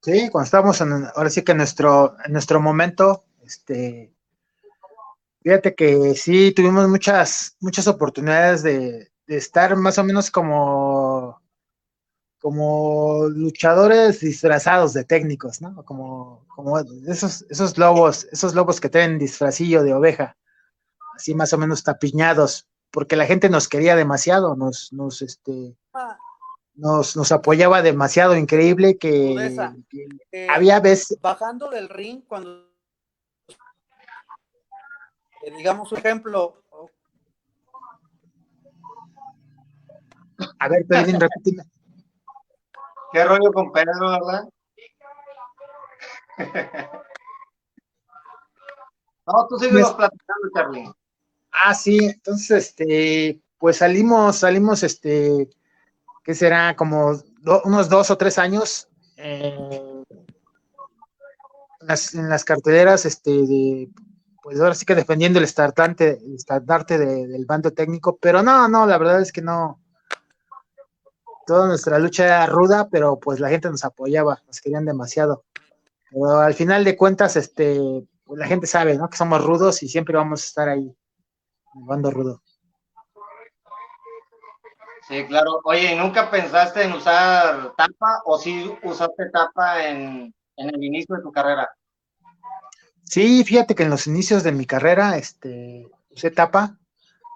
[0.00, 4.14] Sí, cuando estábamos en, ahora sí que en nuestro, en nuestro momento, este,
[5.42, 11.40] fíjate que sí tuvimos muchas, muchas oportunidades de, de estar más o menos como,
[12.38, 15.82] como luchadores disfrazados de técnicos, ¿no?
[15.86, 20.36] Como, como esos, esos lobos, esos lobos que tienen disfrazillo de oveja,
[21.16, 25.74] así más o menos tapiñados, porque la gente nos quería demasiado, nos, nos, este,
[26.74, 29.34] nos, nos apoyaba demasiado, increíble que,
[29.88, 32.70] que Eh, había veces, Bajando del ring, cuando
[35.56, 36.61] digamos un ejemplo,
[40.58, 41.64] a ver, Pedrín, repíteme.
[43.12, 44.48] Qué rollo con Pedro, ¿verdad?
[49.26, 50.92] no, tú sigues Pues- platicando, Charly.
[51.52, 55.50] Ah, sí, entonces, este, pues salimos, salimos, este,
[56.24, 56.74] ¿qué será?
[56.74, 59.54] Como do- unos dos o tres años eh,
[61.80, 63.90] en, las, en las carteleras, este, de,
[64.42, 68.66] pues ahora sí que defendiendo el estandarte, el estandarte de- del bando técnico, pero no,
[68.68, 69.78] no, la verdad es que no.
[71.46, 75.44] Toda nuestra lucha era ruda, pero pues la gente nos apoyaba, nos querían demasiado.
[76.10, 77.78] Pero al final de cuentas, este,
[78.24, 79.08] pues la gente sabe, ¿no?
[79.08, 80.94] Que somos rudos y siempre vamos a estar ahí.
[81.74, 82.42] El bando rudo.
[85.08, 85.60] Sí, claro.
[85.64, 91.16] Oye, ¿y nunca pensaste en usar tapa o sí usaste tapa en, en el inicio
[91.16, 91.68] de tu carrera?
[93.04, 96.78] Sí, fíjate que en los inicios de mi carrera, este, usé tapa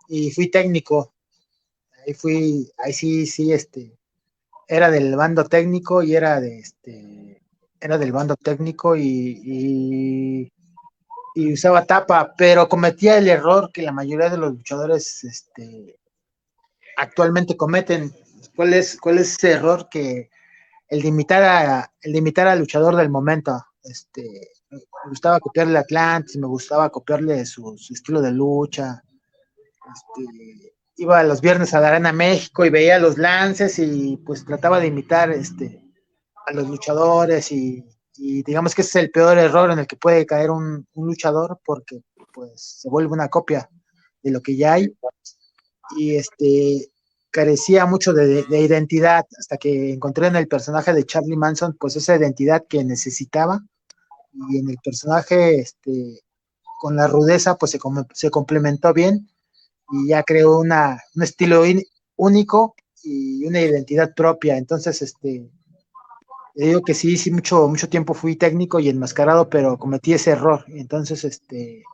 [0.08, 1.12] y fui técnico.
[2.06, 3.98] Ahí fui, ahí sí, sí, este,
[4.68, 7.42] era del bando técnico y era de, este,
[7.80, 10.50] era del bando técnico y,
[11.34, 15.98] y, usaba tapa, pero cometía el error que la mayoría de los luchadores, este,
[16.96, 18.14] actualmente cometen.
[18.54, 20.30] ¿Cuál es, cuál es ese error que
[20.88, 23.66] el de imitar a, el de imitar al luchador del momento?
[23.82, 29.02] Este, me gustaba copiarle Atlantis, me gustaba copiarle su, su estilo de lucha.
[29.92, 34.80] Este, iba los viernes a la Arena México y veía los lances y pues trataba
[34.80, 35.82] de imitar este,
[36.46, 37.84] a los luchadores y,
[38.16, 41.06] y digamos que ese es el peor error en el que puede caer un, un
[41.06, 42.00] luchador porque
[42.32, 43.68] pues se vuelve una copia
[44.22, 44.96] de lo que ya hay.
[45.96, 46.90] Y este
[47.30, 51.94] carecía mucho de, de, identidad hasta que encontré en el personaje de Charlie Manson pues
[51.96, 53.60] esa identidad que necesitaba.
[54.50, 56.20] Y en el personaje este
[56.80, 57.78] con la rudeza pues se,
[58.14, 59.28] se complementó bien
[59.92, 61.62] y ya creó una, un estilo
[62.16, 65.48] único y una identidad propia entonces este
[66.64, 70.64] digo que sí, sí, mucho, mucho tiempo fui técnico y enmascarado, pero cometí ese error.
[70.68, 71.84] Entonces, este,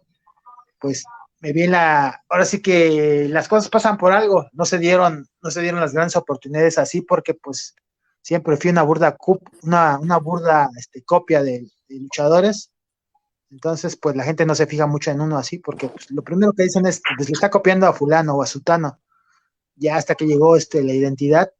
[0.79, 1.05] pues
[1.41, 5.27] me vi en la, ahora sí que las cosas pasan por algo, no se dieron,
[5.43, 7.75] no se dieron las grandes oportunidades así porque pues
[8.23, 9.17] siempre fui una burda
[9.63, 12.71] una, una burda este, copia de, luchadores.
[13.53, 16.55] Entonces, pues la gente no se fija mucho en uno así, porque pues, lo primero
[16.55, 18.99] que dicen es, pues le está copiando a fulano o a sutano.
[19.77, 21.53] Ya hasta que llegó este, la identidad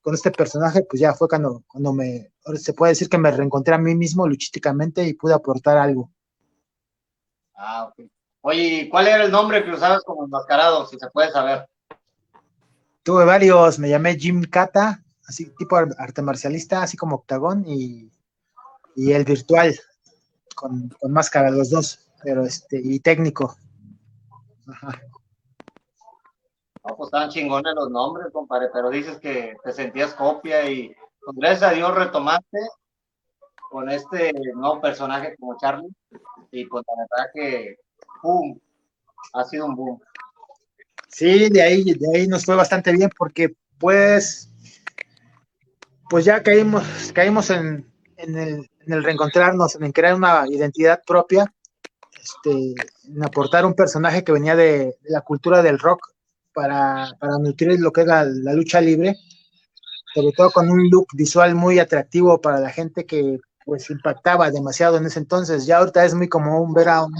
[0.00, 3.74] con este personaje, pues ya fue cuando, cuando me, se puede decir que me reencontré
[3.74, 6.10] a mí mismo luchísticamente y pude aportar algo.
[7.54, 8.06] Ah, ok.
[8.40, 11.68] Oye, ¿cuál era el nombre que usabas como enmascarado, si se puede saber?
[13.02, 18.10] Tuve varios, me llamé Jim Kata, así tipo arte marcialista, así como octagón, y,
[18.96, 19.74] y el virtual,
[20.54, 23.56] con, con, máscara, los dos, pero este, y técnico.
[24.66, 25.00] Ajá.
[26.84, 31.36] No, pues estaban chingones los nombres, compadre, pero dices que te sentías copia y pues,
[31.36, 32.58] gracias a Dios retomaste
[33.70, 35.92] con este nuevo personaje como Charlie
[36.50, 37.76] y pues la verdad que
[38.22, 38.58] ¡pum!
[39.32, 40.00] ha sido un boom.
[41.08, 44.50] Sí, de ahí, de ahí nos fue bastante bien porque pues
[46.10, 51.52] pues ya caímos, caímos en, en, el, en el reencontrarnos, en crear una identidad propia,
[52.22, 52.74] este,
[53.08, 56.14] en aportar un personaje que venía de, de la cultura del rock
[56.52, 59.16] para, para, nutrir lo que era la lucha libre,
[60.14, 64.98] sobre todo con un look visual muy atractivo para la gente que pues impactaba demasiado
[64.98, 65.66] en ese entonces.
[65.66, 67.12] Ya ahorita es muy común ver a un,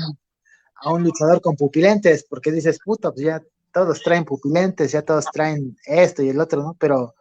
[0.77, 5.27] a un luchador con pupilentes, porque dices, puta, pues ya todos traen pupilentes, ya todos
[5.33, 6.77] traen esto y el otro, ¿no?
[6.79, 7.15] Pero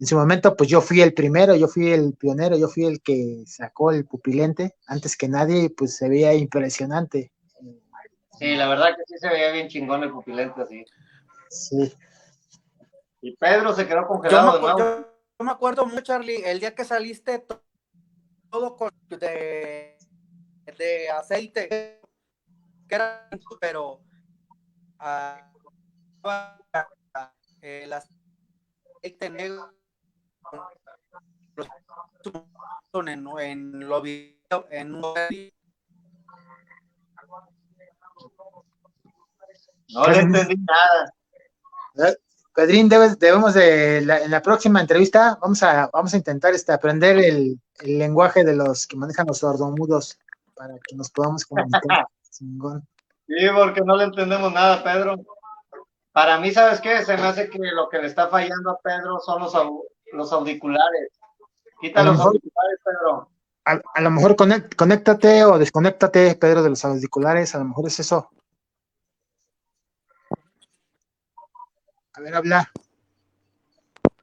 [0.00, 3.02] en su momento, pues yo fui el primero, yo fui el pionero, yo fui el
[3.02, 7.30] que sacó el pupilente antes que nadie, y pues se veía impresionante.
[8.38, 10.86] Sí, la verdad que sí se veía bien chingón el pupilente así.
[11.50, 11.92] Sí.
[13.20, 15.00] Y Pedro se quedó congelado yo me, yo,
[15.38, 17.44] yo me acuerdo mucho, Charlie, el día que saliste
[18.50, 19.98] todo con de,
[20.78, 22.00] de aceite, que
[22.94, 23.28] era,
[23.60, 24.00] pero
[24.98, 25.36] uh,
[27.60, 29.79] el aceite negro
[32.94, 35.02] en, en lo video, en un
[39.94, 42.16] no le entendí nada.
[42.54, 46.72] Pedrín, debes, debemos de la, en la próxima entrevista vamos a vamos a intentar este,
[46.72, 50.18] aprender el, el lenguaje de los que manejan los sordomudos
[50.54, 52.06] para que nos podamos comunicar.
[52.30, 52.44] sí,
[53.54, 55.16] porque no le entendemos nada, Pedro.
[56.12, 57.04] Para mí, ¿sabes qué?
[57.04, 59.54] Se me hace que lo que le está fallando a Pedro son los,
[60.12, 61.10] los auriculares.
[61.80, 63.30] Quita los mejor, auriculares, Pedro.
[63.64, 67.54] A, a, lo mejor conect, conéctate o desconéctate, Pedro, de los auriculares.
[67.54, 68.30] A lo mejor es eso.
[72.14, 72.70] A ver, habla.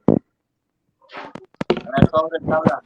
[0.06, 2.82] A ver, sobre, habla.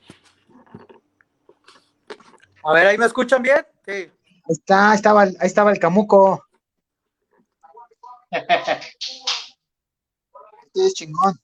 [2.64, 3.66] A ver, ¿ahí me escuchan bien?
[3.84, 3.92] Sí.
[3.92, 4.10] Ahí
[4.48, 6.46] está, ahí estaba, ahí estaba el camuco.
[10.74, 11.38] Este es chingón.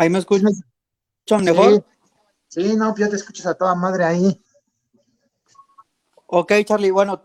[0.00, 0.54] ¿Ahí me escuchan
[1.44, 1.84] mejor?
[2.48, 2.62] Sí.
[2.62, 4.42] sí, no, pues ya te escuchas a toda madre ahí.
[6.24, 7.22] Ok, Charlie, bueno.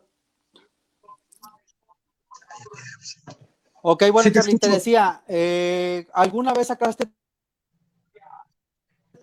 [3.82, 7.10] Ok, bueno, sí, te Charlie, te decía, eh, ¿alguna vez sacaste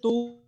[0.00, 0.42] tú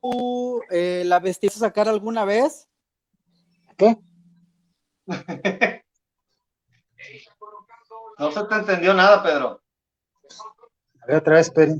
[0.00, 2.70] ¿Tú eh, la vestiste a sacar alguna vez?
[3.76, 3.98] ¿Qué?
[8.20, 9.62] no se te entendió nada, Pedro.
[11.02, 11.76] A ver, otra vez, Pedro.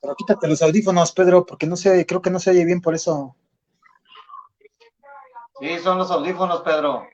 [0.00, 2.94] Pero quítate los audífonos, Pedro, porque no se, creo que no se oye bien por
[2.94, 3.36] eso.
[5.60, 7.06] Sí, son los audífonos, Pedro.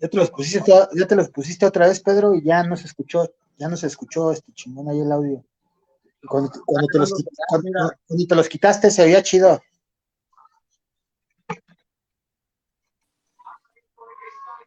[0.00, 2.86] Ya te los pusiste, ya te los pusiste otra vez, Pedro, y ya no se
[2.86, 5.44] escuchó, ya no se escuchó este chingón ahí el audio.
[6.28, 7.12] Cuando, cuando, te los,
[7.48, 7.70] cuando,
[8.06, 9.60] cuando, te los, quitaste se veía chido.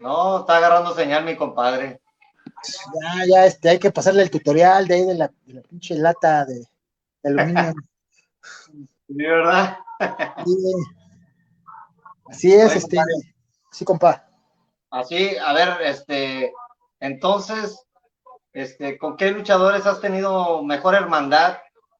[0.03, 2.01] No, está agarrando señal mi compadre.
[3.01, 5.95] Ya, ya, este, hay que pasarle el tutorial de ahí de la, de la pinche
[5.95, 6.67] lata de,
[7.23, 7.73] de aluminio.
[9.07, 9.77] Sí, ¿verdad?
[10.45, 10.73] Sí.
[12.25, 13.35] Así es, Oye, este, compadre.
[13.71, 14.27] sí, compa.
[14.89, 16.53] Así, a ver, este,
[16.99, 17.85] entonces,
[18.51, 21.59] este, ¿con qué luchadores has tenido mejor hermandad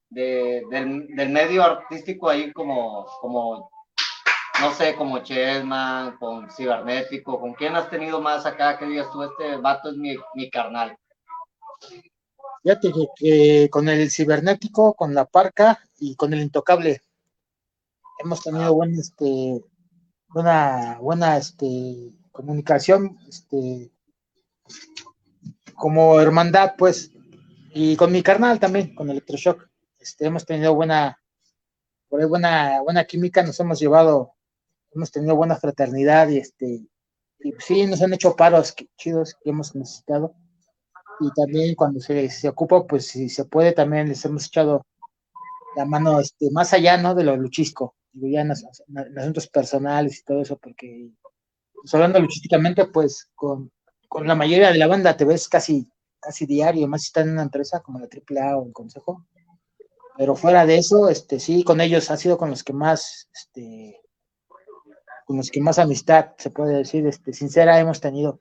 [0.10, 3.70] de, del, del, medio artístico ahí como, como,
[4.62, 7.39] no sé, como Chessman, con Cibernético?
[7.39, 10.97] ¿Con quién has tenido más acá que digas tú, este vato es mi, mi carnal?
[12.64, 17.01] Fíjate que, que, con el Cibernético, con la Parca y con el Intocable
[18.20, 18.70] hemos tenido ah.
[18.70, 19.64] buen, este,
[20.30, 23.91] buena, buena, este, comunicación, este,
[25.76, 27.12] como hermandad, pues,
[27.74, 29.68] y con mi carnal también, con Electroshock,
[29.99, 31.20] este, hemos tenido buena,
[32.10, 34.32] por ahí buena, buena química, nos hemos llevado,
[34.96, 36.88] hemos tenido buena fraternidad y este,
[37.39, 40.36] y sí, nos han hecho paros chidos que hemos necesitado,
[41.20, 44.86] y también cuando se, se ocupa, pues si se puede, también les hemos echado
[45.76, 47.16] la mano, este, más allá, ¿no?
[47.16, 51.12] De lo luchisco, digo, ya en, en asuntos personales y todo eso, porque
[51.74, 53.72] pues, hablando luchísticamente, pues con,
[54.08, 55.89] con, la mayoría de la banda te ves casi,
[56.20, 59.26] casi diario, más si están en una empresa como la AAA o el Consejo.
[60.16, 64.00] Pero fuera de eso, este sí, con ellos ha sido con los que más, este,
[65.26, 68.39] con los que más amistad, se puede decir, este, sincera hemos tenido.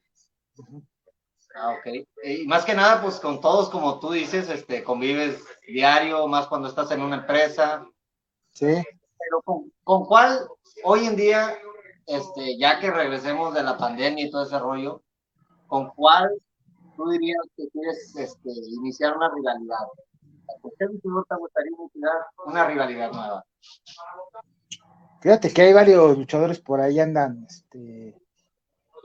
[1.54, 2.06] Ah, ok.
[2.24, 6.68] Y más que nada, pues con todos, como tú dices, este, convives diario, más cuando
[6.68, 7.86] estás en una empresa.
[8.52, 8.66] Sí.
[8.66, 10.46] Pero con, con cuál
[10.84, 11.56] hoy en día
[12.06, 15.02] este, ya que regresemos de la pandemia y todo ese rollo,
[15.66, 16.30] ¿con cuál
[16.96, 19.86] tú dirías que quieres este, iniciar una rivalidad?
[20.60, 22.12] ¿Por qué te gustaría iniciar
[22.46, 23.44] una rivalidad nueva?
[25.22, 28.20] Fíjate que hay varios luchadores por ahí andan, este,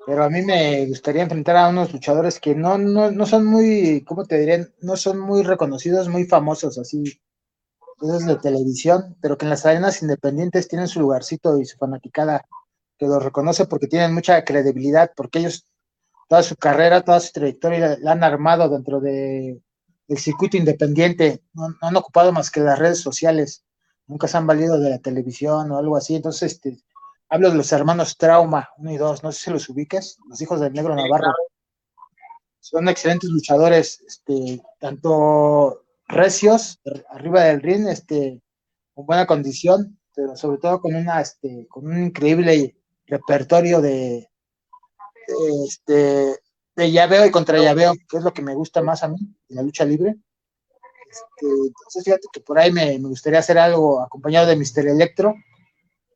[0.07, 4.03] pero a mí me gustaría enfrentar a unos luchadores que no, no, no son muy,
[4.03, 4.68] ¿cómo te diré?
[4.82, 7.03] No son muy reconocidos, muy famosos, así,
[8.01, 12.47] esos de televisión, pero que en las arenas independientes tienen su lugarcito y su fanaticada,
[12.97, 15.68] que los reconoce porque tienen mucha credibilidad, porque ellos,
[16.28, 19.61] toda su carrera, toda su trayectoria la han armado dentro de,
[20.07, 23.66] del circuito independiente, no, no han ocupado más que las redes sociales,
[24.08, 26.78] nunca se han valido de la televisión o algo así, entonces, este,
[27.30, 30.62] Hablo de los hermanos Trauma, uno y dos, no sé si los ubiques, los hijos
[30.62, 31.34] del negro Navarro.
[32.62, 36.80] Son excelentes luchadores, este, tanto recios,
[37.10, 38.41] arriba del ring, este,
[38.93, 44.30] con buena condición, pero sobre todo con una, este, con un increíble repertorio de,
[45.28, 46.39] de, este,
[46.78, 49.18] de llaveo y contra llaveo, que es lo que me gusta más a mí,
[49.49, 50.16] en la lucha libre.
[51.10, 55.36] Este, entonces, fíjate que por ahí me, me gustaría hacer algo acompañado de Mister Electro,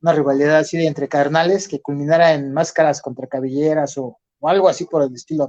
[0.01, 5.03] una rivalidad así entre carnales que culminara en máscaras contra cabelleras o, algo así por
[5.03, 5.47] el estilo.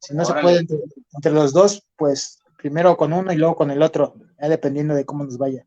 [0.00, 0.66] Si no se puede
[1.14, 5.04] entre, los dos, pues primero con uno y luego con el otro, ya dependiendo de
[5.04, 5.64] cómo nos vaya.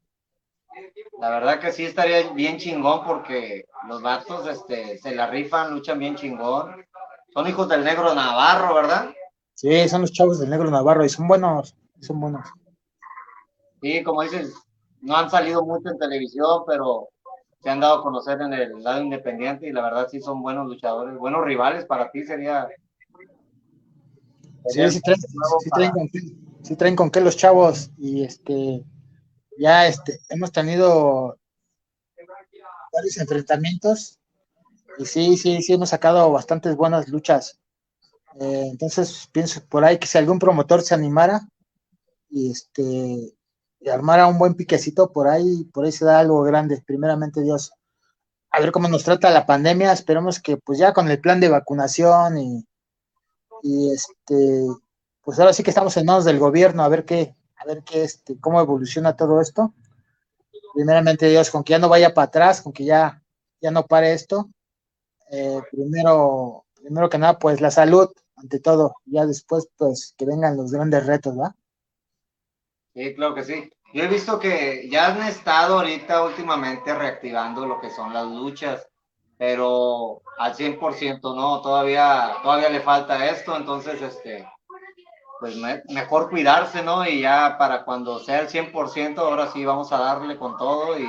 [1.20, 6.00] La verdad que sí estaría bien chingón porque los vatos este, se la rifan, luchan
[6.00, 6.86] bien chingón.
[7.34, 9.10] Son hijos del negro Navarro, ¿verdad?
[9.54, 12.46] Sí, son los chavos del negro Navarro y son buenos, son buenos.
[13.84, 14.54] Sí, como dices,
[15.02, 17.10] no han salido mucho en televisión, pero
[17.62, 20.68] se han dado a conocer en el lado independiente y la verdad sí son buenos
[20.68, 22.70] luchadores, buenos rivales para ti sería.
[24.68, 25.02] sí, sí
[26.78, 28.86] traen, con qué, los chavos y este
[29.58, 31.38] ya este hemos tenido
[32.94, 34.18] varios enfrentamientos
[34.98, 37.60] y sí, sí, sí hemos sacado bastantes buenas luchas.
[38.40, 41.42] Eh, entonces pienso por ahí que si algún promotor se animara
[42.30, 43.36] y este
[43.92, 47.74] armara un buen piquecito por ahí, por ahí se da algo grande, primeramente Dios.
[48.52, 51.50] A ver cómo nos trata la pandemia, esperemos que pues ya con el plan de
[51.50, 52.68] vacunación y,
[53.64, 54.68] y este,
[55.22, 58.04] pues ahora sí que estamos en manos del gobierno, a ver qué, a ver qué,
[58.04, 59.74] este, cómo evoluciona todo esto.
[60.74, 63.22] Primeramente Dios, con que ya no vaya para atrás, con que ya,
[63.62, 64.50] ya no pare esto.
[65.32, 70.58] Eh, primero, primero que nada, pues la salud, ante todo, ya después, pues que vengan
[70.58, 71.56] los grandes retos, ¿va?
[72.94, 73.70] Sí, claro que sí.
[73.94, 78.88] Yo he visto que ya han estado ahorita últimamente reactivando lo que son las luchas,
[79.38, 84.48] pero al 100% no, todavía, todavía le falta esto, entonces, este,
[85.40, 85.56] pues
[85.90, 87.06] mejor cuidarse, ¿no?
[87.08, 91.08] Y ya para cuando sea el 100%, ahora sí vamos a darle con todo y,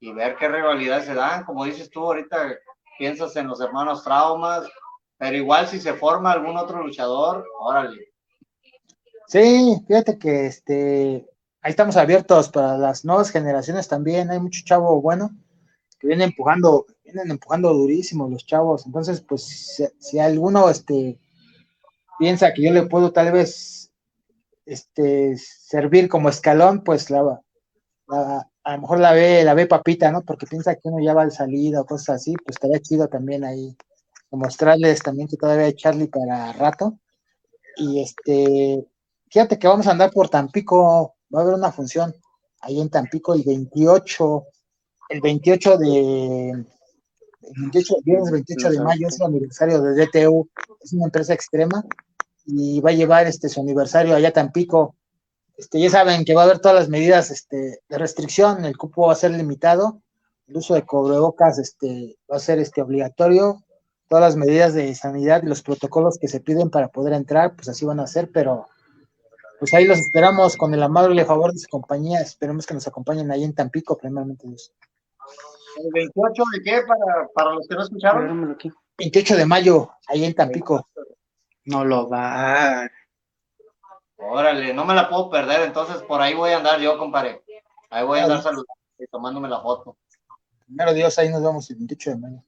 [0.00, 1.44] y ver qué rivalidades se dan.
[1.44, 2.54] Como dices tú, ahorita
[2.98, 4.68] piensas en los hermanos traumas,
[5.18, 8.05] pero igual si se forma algún otro luchador, órale,
[9.28, 11.26] Sí, fíjate que este,
[11.60, 14.30] ahí estamos abiertos para las nuevas generaciones también.
[14.30, 15.30] Hay mucho chavo bueno
[15.98, 18.86] que viene empujando, vienen empujando durísimo los chavos.
[18.86, 21.18] Entonces, pues, si, alguno este,
[22.18, 23.90] piensa que yo le puedo tal vez
[24.66, 27.40] este, servir como escalón, pues la,
[28.08, 30.22] a lo mejor la ve, la ve papita, ¿no?
[30.22, 33.44] Porque piensa que uno ya va al salida o cosas así, pues estaría chido también
[33.44, 33.76] ahí
[34.30, 36.98] mostrarles también que todavía hay Charlie para rato.
[37.76, 38.86] Y este,
[39.36, 42.14] Fíjate que vamos a andar por Tampico, va a haber una función
[42.62, 44.44] ahí en Tampico el 28,
[45.10, 46.66] el 28 de, el
[47.54, 50.48] 28, viernes 28 de mayo es el aniversario de DTU,
[50.80, 51.84] es una empresa extrema
[52.46, 54.94] y va a llevar este su aniversario allá a Tampico.
[55.58, 59.08] Este, ya saben que va a haber todas las medidas este, de restricción, el cupo
[59.08, 60.00] va a ser limitado,
[60.46, 63.62] el uso de cubrebocas este, va a ser este, obligatorio,
[64.08, 67.68] todas las medidas de sanidad y los protocolos que se piden para poder entrar, pues
[67.68, 68.68] así van a ser, pero
[69.58, 72.20] pues ahí los esperamos con el amable favor de su compañía.
[72.20, 74.72] Esperemos que nos acompañen ahí en Tampico, primeramente Dios.
[75.78, 76.82] ¿El 28 de qué?
[76.86, 78.58] Para, para los que no escucharon.
[78.98, 80.88] 28 de mayo, ahí en Tampico.
[81.64, 82.88] No lo va.
[84.18, 87.42] Órale, no me la puedo perder, entonces por ahí voy a andar yo, compadre.
[87.90, 89.96] Ahí voy a andar saludando y tomándome la foto.
[90.64, 92.42] Primero Dios, ahí nos vemos el 28 de mayo.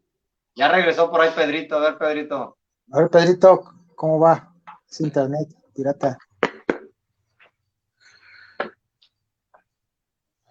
[0.55, 2.57] Ya regresó por ahí Pedrito, a ver Pedrito.
[2.91, 3.63] A ver Pedrito,
[3.95, 4.55] ¿cómo va?
[4.91, 6.19] Es internet, pirata.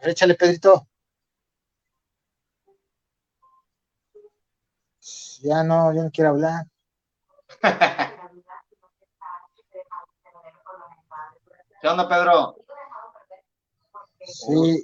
[0.01, 0.87] Échale, Pedrito.
[5.41, 6.65] Ya no, ya no quiero hablar.
[11.81, 12.57] ¿Qué onda, Pedro?
[14.25, 14.81] Sí.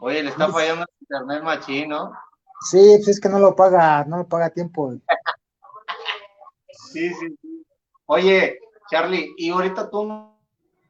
[0.00, 2.12] Oye, le está fallando el internet machín, ¿no?
[2.70, 4.92] Sí, pues es que no lo paga, no lo paga a tiempo.
[6.92, 7.66] Sí, sí, sí.
[8.06, 8.58] Oye,
[8.90, 10.38] Charlie, y ahorita tú no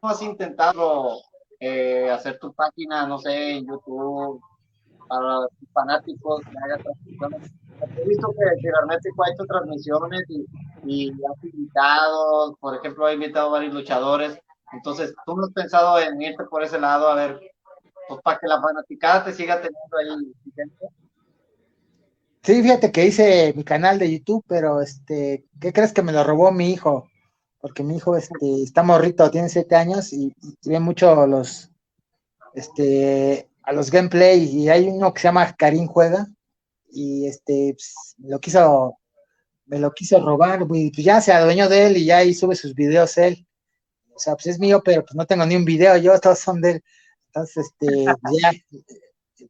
[0.03, 1.22] has intentado
[1.61, 4.43] eh, hacer tu página, no sé, en YouTube,
[5.09, 7.53] para tus fanáticos que hagan transmisiones.
[7.97, 10.47] He visto que Cibernético ha hecho transmisiones y,
[10.85, 14.39] y ha invitado, por ejemplo, ha invitado a varios luchadores.
[14.73, 17.41] Entonces, ¿tú no has pensado en irte por ese lado a ver,
[18.09, 20.33] pues para que la fanaticada te siga teniendo ahí?
[22.43, 26.25] Sí, fíjate que hice mi canal de YouTube, pero este, ¿qué crees que me lo
[26.25, 27.10] robó mi hijo?
[27.61, 30.35] Porque mi hijo este, está morrito, tiene siete años y,
[30.65, 31.71] ve mucho los,
[32.55, 36.27] este, a los gameplay y hay uno que se llama Karim Juega
[36.91, 38.99] y este, pues, me lo quiso,
[39.67, 42.75] me lo quiso robar, pues ya se adueñó de él y ya ahí sube sus
[42.75, 43.47] videos él.
[44.15, 46.61] O sea, pues es mío, pero pues no tengo ni un video, yo todos son
[46.61, 46.85] de él.
[47.27, 48.05] Entonces, este,
[48.41, 48.53] ya,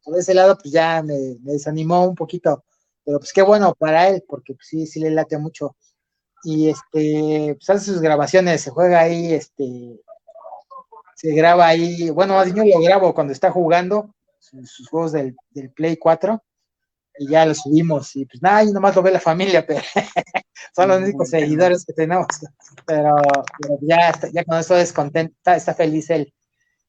[0.03, 2.63] por ese lado, pues ya me, me desanimó un poquito
[3.03, 5.75] pero pues qué bueno para él, porque pues, sí, sí le late mucho.
[6.43, 9.99] Y este, pues hace sus grabaciones, se juega ahí, este,
[11.15, 15.69] se graba ahí, bueno, yo lo grabo cuando está jugando sus, sus juegos del, del,
[15.69, 16.41] Play 4
[17.19, 19.81] y ya lo subimos y pues nada, y nomás lo ve la familia, pero
[20.75, 22.25] son los únicos seguidores que tenemos,
[22.87, 23.15] pero,
[23.59, 26.33] pero ya, ya con eso es contenta, está feliz él.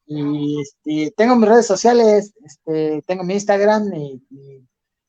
[0.07, 4.67] Y este, tengo mis redes sociales, este, tengo mi Instagram y, y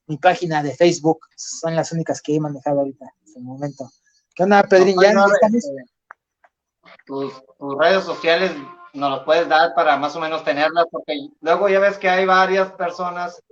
[0.07, 3.89] mi página de Facebook, son las únicas que he manejado ahorita, en el momento.
[4.36, 4.95] ¿Qué onda, Pedrín?
[5.01, 5.63] ¿Ya no, estamos?
[7.05, 8.51] Tus, tus, redes sociales
[8.93, 12.25] nos las puedes dar para más o menos tenerlas, porque luego ya ves que hay
[12.25, 13.43] varias personas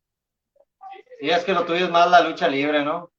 [1.19, 3.11] Sí, es que lo tuyo es más la lucha libre, ¿no?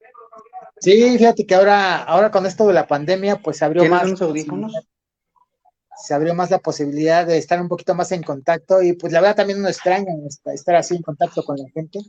[0.79, 4.13] Sí, fíjate que ahora, ahora con esto de la pandemia, pues se abrió más.
[5.97, 9.21] Se abrió más la posibilidad de estar un poquito más en contacto y pues la
[9.21, 10.13] verdad también uno extraña
[10.53, 12.01] estar así en contacto con la gente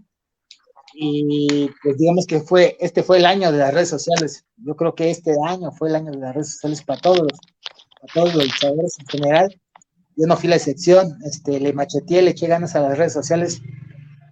[0.97, 4.45] y pues digamos que fue, este fue el año de las redes sociales.
[4.57, 7.27] Yo creo que este año fue el año de las redes sociales para todos,
[7.99, 9.61] para todos los luchadores en general.
[10.15, 13.61] Yo no fui la excepción, este, le macheteé, le eché ganas a las redes sociales,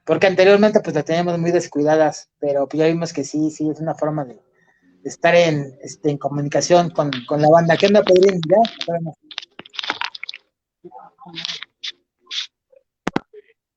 [0.05, 3.81] porque anteriormente pues la teníamos muy descuidadas, pero pues ya vimos que sí, sí, es
[3.81, 7.75] una forma de, de estar en, este, en comunicación con, con, la banda.
[7.75, 8.39] ¿Qué onda, Pedrín?
[8.47, 8.97] ¿Ya?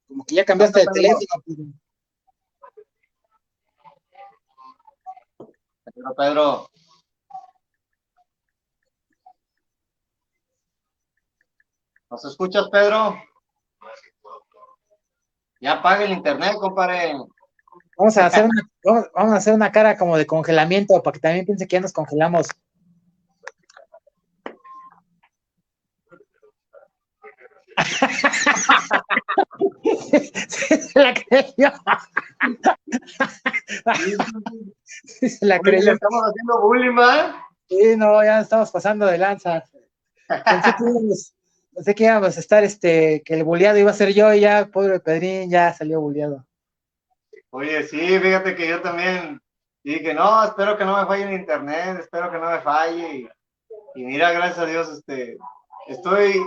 [0.07, 1.27] Como que ya cambiaste de teléfono,
[5.97, 6.71] Pedro, Pedro.
[12.11, 13.17] ¿Nos escuchas, Pedro?
[15.59, 17.15] Ya apaga el internet, compadre.
[17.97, 21.21] Vamos a hacer una, vamos, vamos, a hacer una cara como de congelamiento para que
[21.21, 22.47] también piense que ya nos congelamos.
[30.49, 31.73] se la creyó.
[34.85, 35.93] se la creyó.
[35.93, 37.35] Estamos haciendo bullying, ¿verdad?
[37.69, 39.65] Sí, no, ya estamos pasando de lanza.
[40.29, 41.35] Pensé que, íbamos,
[41.75, 44.67] pensé que íbamos a estar, este, que el bulleado iba a ser yo y ya,
[44.67, 46.45] pobre Pedrín, ya salió bulleado.
[47.51, 49.41] Oye, sí, fíjate que yo también
[49.83, 53.17] dije, no, espero que no me falle el internet, espero que no me falle.
[53.17, 53.29] Y,
[54.01, 55.39] y mira, gracias a Dios, este,
[55.87, 56.41] estoy,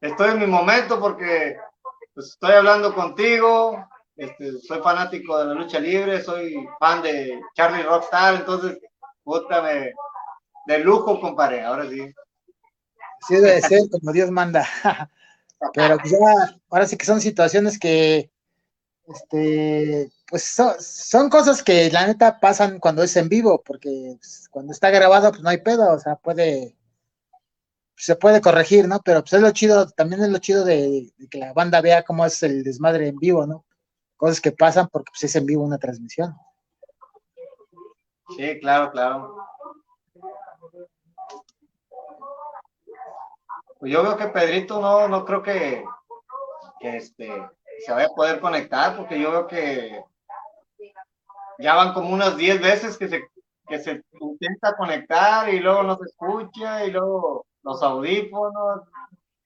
[0.00, 1.56] estoy en mi momento porque
[2.14, 3.86] pues, estoy hablando contigo,
[4.16, 8.78] este, soy fanático de la lucha libre, soy fan de Charlie Rockstar, entonces,
[9.22, 9.92] puta, me,
[10.66, 12.12] de lujo, compadre, ahora sí.
[13.26, 14.66] Sí, debe ser como Dios manda.
[15.74, 18.30] Pero pues ya, ahora sí que son situaciones que,
[19.06, 24.48] este, pues son, son, cosas que la neta pasan cuando es en vivo, porque pues,
[24.50, 26.76] cuando está grabado, pues no hay pedo, o sea, puede,
[28.00, 29.00] se puede corregir, ¿no?
[29.04, 32.24] Pero pues es lo chido, también es lo chido de, que la banda vea cómo
[32.24, 33.66] es el desmadre en vivo, ¿no?
[34.16, 36.34] Cosas que pasan porque pues es en vivo una transmisión.
[38.36, 39.36] Sí, claro, claro.
[43.78, 45.84] Pues yo veo que Pedrito no, no creo que,
[46.80, 47.30] que este,
[47.84, 50.02] se vaya a poder conectar, porque yo veo que
[51.58, 53.28] ya van como unas 10 veces que se,
[53.68, 58.82] que se intenta conectar y luego no se escucha y luego los audífonos.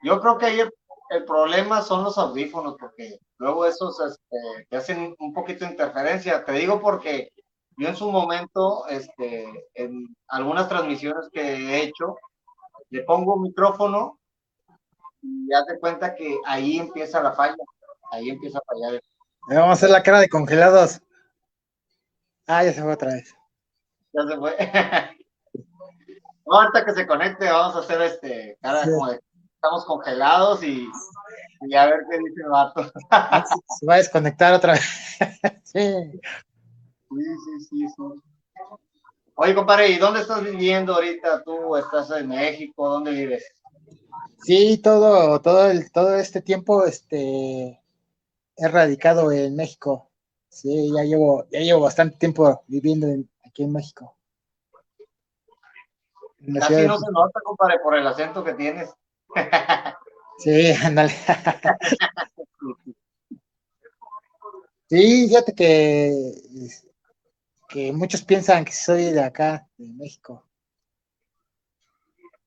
[0.02, 0.70] Yo creo que ahí el,
[1.10, 6.44] el problema son los audífonos, porque luego esos este, te hacen un poquito de interferencia.
[6.44, 7.30] Te digo porque
[7.76, 12.16] yo en su momento, este, en algunas transmisiones que he hecho,
[12.90, 14.18] le pongo un micrófono
[15.22, 17.56] y ya te cuenta que ahí empieza la falla,
[18.12, 19.02] ahí empieza a fallar.
[19.48, 21.00] Vamos a hacer la cara de congelados.
[22.46, 23.34] Ah, ya se fue otra vez.
[24.12, 24.56] Ya se fue.
[26.46, 28.90] ahorita que se conecte, vamos a hacer este cara Sí.
[28.90, 29.20] como de
[29.54, 30.86] estamos congelados y,
[31.62, 32.84] y a ver qué dice el vato.
[33.78, 34.82] Se va a desconectar otra vez.
[35.64, 36.20] sí.
[37.10, 38.02] Sí, sí, sí, sí.
[39.36, 41.42] Oye, compadre, ¿y dónde estás viviendo ahorita?
[41.42, 42.88] ¿Tú estás en México?
[42.88, 43.44] ¿Dónde vives?
[44.42, 47.80] Sí, todo, todo el, todo este tiempo, este,
[48.56, 50.10] he radicado en México.
[50.50, 54.16] Sí, ya llevo, ya llevo bastante tiempo viviendo en- aquí en México.
[56.60, 58.92] Casi de- no se nota, compadre, por el acento que tienes.
[60.38, 61.12] Sí, ándale.
[64.88, 66.12] Sí, fíjate que,
[67.68, 70.44] que muchos piensan que soy de acá, de México.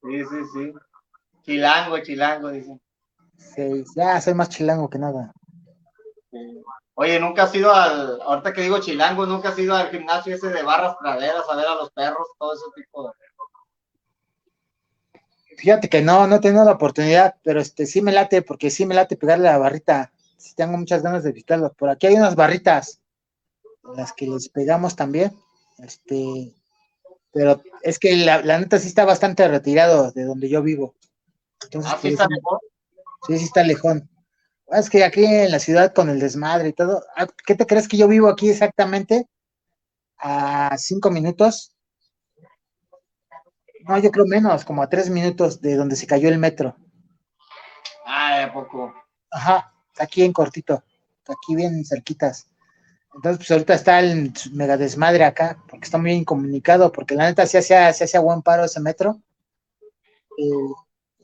[0.03, 0.73] Sí, sí, sí.
[1.43, 2.79] Chilango, chilango, dicen.
[3.37, 5.33] Sí, ya soy más chilango que nada.
[6.31, 6.61] Sí.
[6.93, 10.49] Oye, nunca has ido al, ahorita que digo chilango, nunca has ido al gimnasio ese
[10.49, 13.13] de barras praderas a ver a los perros, todo ese tipo de...
[15.57, 18.85] Fíjate que no, no he tenido la oportunidad, pero este sí me late, porque sí
[18.85, 20.13] me late pegarle a la barrita.
[20.37, 21.73] Sí tengo muchas ganas de visitarlo.
[21.73, 23.01] Por aquí hay unas barritas,
[23.95, 25.35] las que les pegamos también.
[25.79, 26.53] Este,
[27.31, 30.93] pero es que la, la neta sí está bastante retirado de donde yo vivo.
[31.63, 32.59] Entonces, Ah, sí pues, está mejor.
[33.27, 34.07] sí, sí está lejón.
[34.67, 37.87] Es que aquí en la ciudad con el desmadre y todo, ah, ¿qué te crees
[37.87, 39.27] que yo vivo aquí exactamente?
[40.19, 41.71] A cinco minutos.
[43.87, 46.75] No, yo creo menos, como a tres minutos de donde se cayó el metro.
[48.05, 48.93] Ah, ¿a poco?
[49.31, 50.83] Ajá, aquí en cortito,
[51.27, 52.47] aquí bien cerquitas.
[53.15, 57.25] Entonces, pues ahorita está el mega desmadre acá, porque está muy bien comunicado, porque la
[57.25, 59.21] neta sí hacía, sí hacía buen paro ese metro.
[60.37, 60.73] Eh,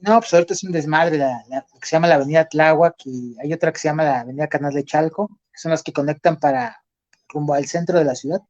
[0.02, 3.36] no, pues ahorita es un desmadre, la, la- que se llama la Avenida Tláhuac y
[3.42, 6.40] hay otra que se llama la Avenida Canal de Chalco, que son las que conectan
[6.40, 6.84] para
[7.30, 8.42] rumbo al centro de la ciudad.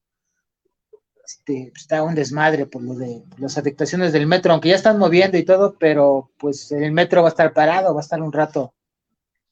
[1.26, 5.00] Este, pues, está un desmadre por lo de las afectaciones del metro, aunque ya están
[5.00, 8.34] moviendo y todo, pero pues el metro va a estar parado, va a estar un
[8.34, 8.74] rato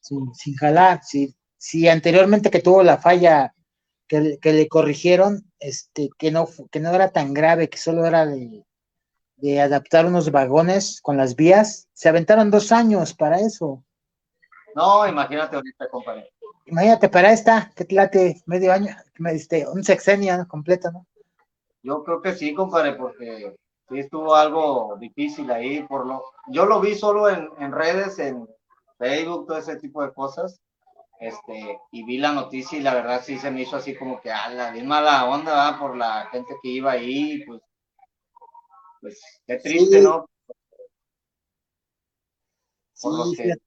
[0.00, 1.00] sin, sin jalar.
[1.02, 3.54] Si, si anteriormente que tuvo la falla
[4.06, 8.04] que, le- que le corrigieron, este, que no, que no era tan grave, que solo
[8.04, 8.64] era de,
[9.36, 13.82] de adaptar unos vagones con las vías, se aventaron dos años para eso.
[14.74, 16.30] No, imagínate ahorita, compadre.
[16.66, 21.06] Imagínate, para esta, que te late medio año, me diste un sexenio completo, ¿no?
[21.82, 23.56] Yo creo que sí, compadre, porque
[23.88, 25.82] sí estuvo algo difícil ahí.
[25.84, 28.48] Por lo, yo lo vi solo en, en redes, en
[28.98, 30.60] Facebook, todo ese tipo de cosas.
[31.18, 34.30] Este, y vi la noticia y la verdad sí se me hizo así como que,
[34.32, 35.78] ala, bien mala onda, ¿verdad?
[35.78, 37.60] Por la gente que iba ahí, pues,
[39.00, 40.02] pues, qué triste, Sí.
[40.04, 40.26] ¿no?
[42.92, 43.62] Sí, Por los que- fíjate,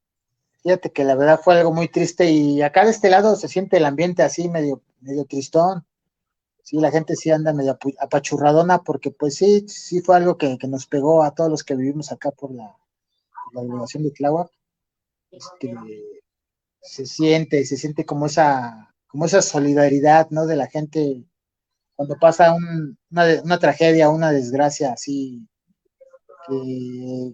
[0.63, 3.77] fíjate que la verdad fue algo muy triste y acá de este lado se siente
[3.77, 5.85] el ambiente así medio, medio tristón.
[6.67, 10.67] Sí, la gente sí anda medio apachurradona porque pues sí, sí fue algo que, que
[10.67, 12.75] nos pegó a todos los que vivimos acá por la,
[13.45, 14.51] por la delegación de Tláhuac.
[15.31, 15.73] Este,
[16.81, 20.45] se siente, se siente como esa, como esa solidaridad, ¿no?
[20.45, 21.25] De la gente
[21.95, 25.47] cuando pasa un- una, una tragedia, una desgracia así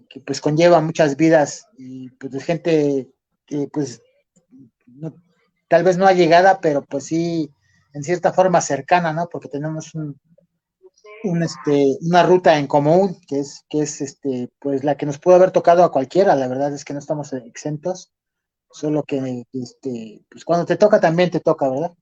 [0.08, 3.10] que, pues conlleva muchas vidas y pues de gente
[3.46, 4.00] que pues
[5.68, 7.50] tal vez no ha llegada, pero pues sí
[7.94, 9.28] en cierta forma cercana, ¿no?
[9.30, 10.18] Porque tenemos un,
[11.24, 15.18] un, este, una ruta en común que es, que es este, pues la que nos
[15.18, 18.12] pudo haber tocado a cualquiera, la verdad es que no estamos exentos,
[18.70, 21.92] solo que este, pues cuando te toca también te toca, ¿verdad?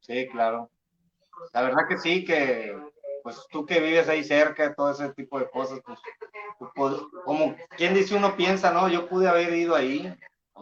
[0.00, 0.70] Sí, claro.
[1.52, 2.74] La verdad que sí, que
[3.22, 5.98] pues tú que vives ahí cerca, todo ese tipo de cosas, pues,
[6.74, 8.88] pod- como quien dice uno piensa, ¿no?
[8.88, 10.12] Yo pude haber ido ahí,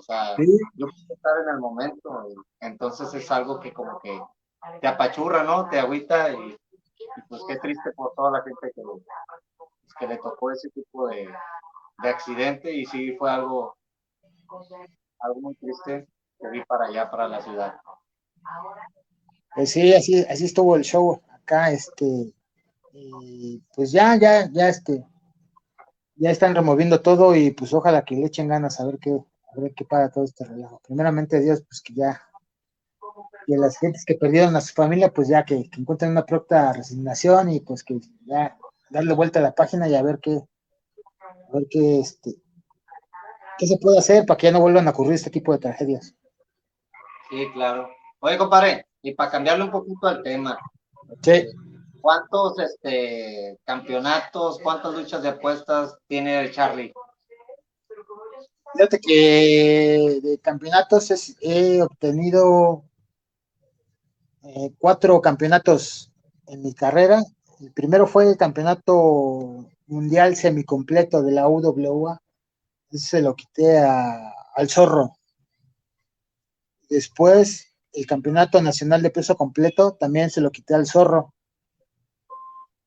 [0.01, 0.47] o sea, Sí.
[0.75, 2.27] yo pude estar en el momento,
[2.61, 4.19] entonces es algo que como que
[4.81, 5.69] te apachurra, ¿no?
[5.69, 6.57] Te agüita y,
[7.17, 9.05] y, pues qué triste por toda la gente que, le-
[9.99, 11.29] que le tocó ese tipo de,
[12.03, 13.77] de accidente y sí fue algo,
[15.21, 16.07] algo muy triste
[16.41, 17.75] que vi para allá, para la ciudad.
[19.55, 22.33] Pues sí, así, así estuvo el show acá, este,
[22.93, 25.05] y pues ya, ya, ya, este,
[26.17, 29.19] ya están removiendo todo y pues ojalá que le echen ganas a ver qué,
[29.57, 30.81] a ver qué para todo este relajo.
[30.87, 32.23] Primeramente Dios, pues que ya,
[33.47, 36.73] que las gentes que perdieron a su familia, pues ya que, que encuentren una pronta
[36.73, 38.57] resignación y pues que ya
[38.91, 42.37] darle vuelta a la página y a ver qué, a ver qué, este,
[43.59, 46.15] qué se puede hacer para que ya no vuelvan a ocurrir este tipo de tragedias.
[47.31, 47.89] Sí, claro.
[48.21, 50.59] Oye, compadre, y para cambiarle un poquito al tema,
[51.23, 51.47] Sí.
[52.01, 56.93] ¿cuántos este, campeonatos, cuántas luchas de apuestas tiene el Charlie?
[58.73, 62.85] Fíjate que de campeonatos he obtenido
[64.43, 66.13] eh, cuatro campeonatos
[66.47, 67.23] en mi carrera.
[67.61, 72.19] El primero fue el campeonato mundial semicompleto de la UWA.
[72.91, 75.13] Se lo quité a- al zorro.
[76.91, 81.33] Después, el campeonato nacional de peso completo también se lo quité al zorro.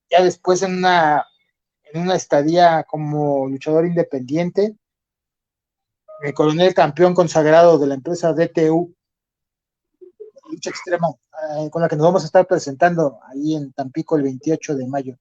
[0.10, 1.26] Ya después, en una,
[1.84, 4.76] en una estadía como luchador independiente,
[6.24, 8.94] el campeón consagrado de la empresa DTU,
[10.50, 14.24] lucha extrema, eh, con la que nos vamos a estar presentando ahí en Tampico el
[14.24, 15.18] 28 de mayo.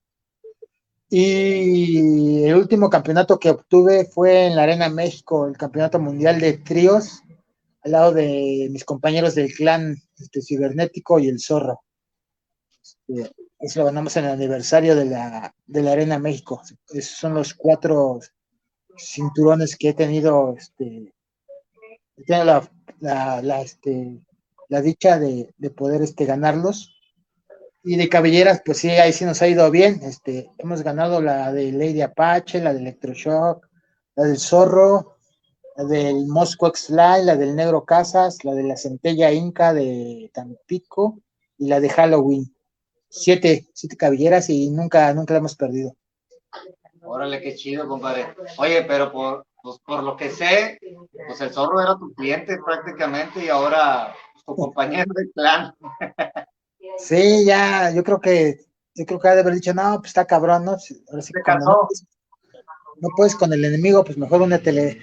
[1.08, 6.54] Y el último campeonato que obtuve fue en la Arena México, el campeonato mundial de
[6.54, 7.22] tríos,
[7.82, 11.82] al lado de mis compañeros del clan este, cibernético y el zorro.
[12.80, 16.62] Este, eso lo ganamos en el aniversario de la, de la Arena México.
[16.88, 18.20] Esos son los cuatro
[18.96, 21.12] cinturones que he tenido, este,
[22.16, 22.70] he tenido la,
[23.00, 24.20] la, la, este,
[24.68, 26.88] la dicha de, de poder este, ganarlos.
[27.84, 30.00] Y de cabelleras, pues sí, ahí sí nos ha ido bien.
[30.04, 33.68] Este, hemos ganado la de Lady Apache, la de Electroshock,
[34.14, 35.16] la del Zorro,
[35.76, 41.18] la del Moscow X-Fly, la del Negro Casas, la de la Centella Inca de Tampico
[41.58, 42.54] y la de Halloween.
[43.08, 45.96] Siete, siete cabelleras y nunca, nunca la hemos perdido.
[47.12, 48.34] Órale, qué chido, compadre.
[48.56, 50.78] Oye, pero por, pues, por lo que sé,
[51.26, 55.74] pues el zorro era tu cliente prácticamente y ahora pues, tu compañero de clan.
[56.98, 58.56] Sí, ya, yo creo que,
[58.94, 60.72] yo creo que ha de haber dicho, no, pues está cabrón, ¿no?
[60.72, 61.42] Ahora sí no,
[61.88, 62.06] puedes-
[62.96, 65.00] no puedes con el enemigo, pues mejor únetele.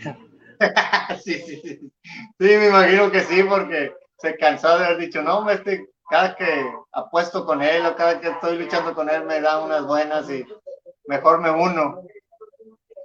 [1.23, 1.79] sí, sí, sí.
[2.03, 6.69] Sí, me imagino que sí, porque se cansó de haber dicho, no, este, cada que
[6.91, 10.45] apuesto con él o cada que estoy luchando con él me da unas buenas y
[11.09, 12.03] mejor me uno.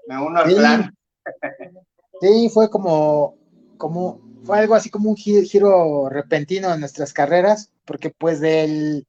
[0.07, 0.57] Me uno al Sí.
[0.57, 0.95] clan.
[2.21, 3.37] Sí, fue como,
[3.79, 9.07] como, fue algo así como un gi- giro repentino en nuestras carreras, porque pues del,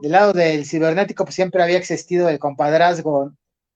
[0.00, 3.32] del lado del cibernético pues siempre había existido el compadrazgo,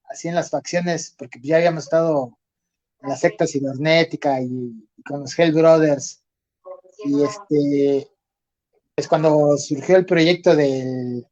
[0.09, 2.37] así en las facciones, porque ya habíamos estado
[3.01, 6.23] en la secta cibernética y, y con los Hell Brothers,
[7.05, 8.07] y este,
[8.95, 10.87] pues cuando surgió el proyecto del,
[11.17, 11.27] el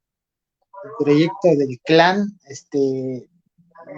[0.99, 3.29] proyecto del clan, este,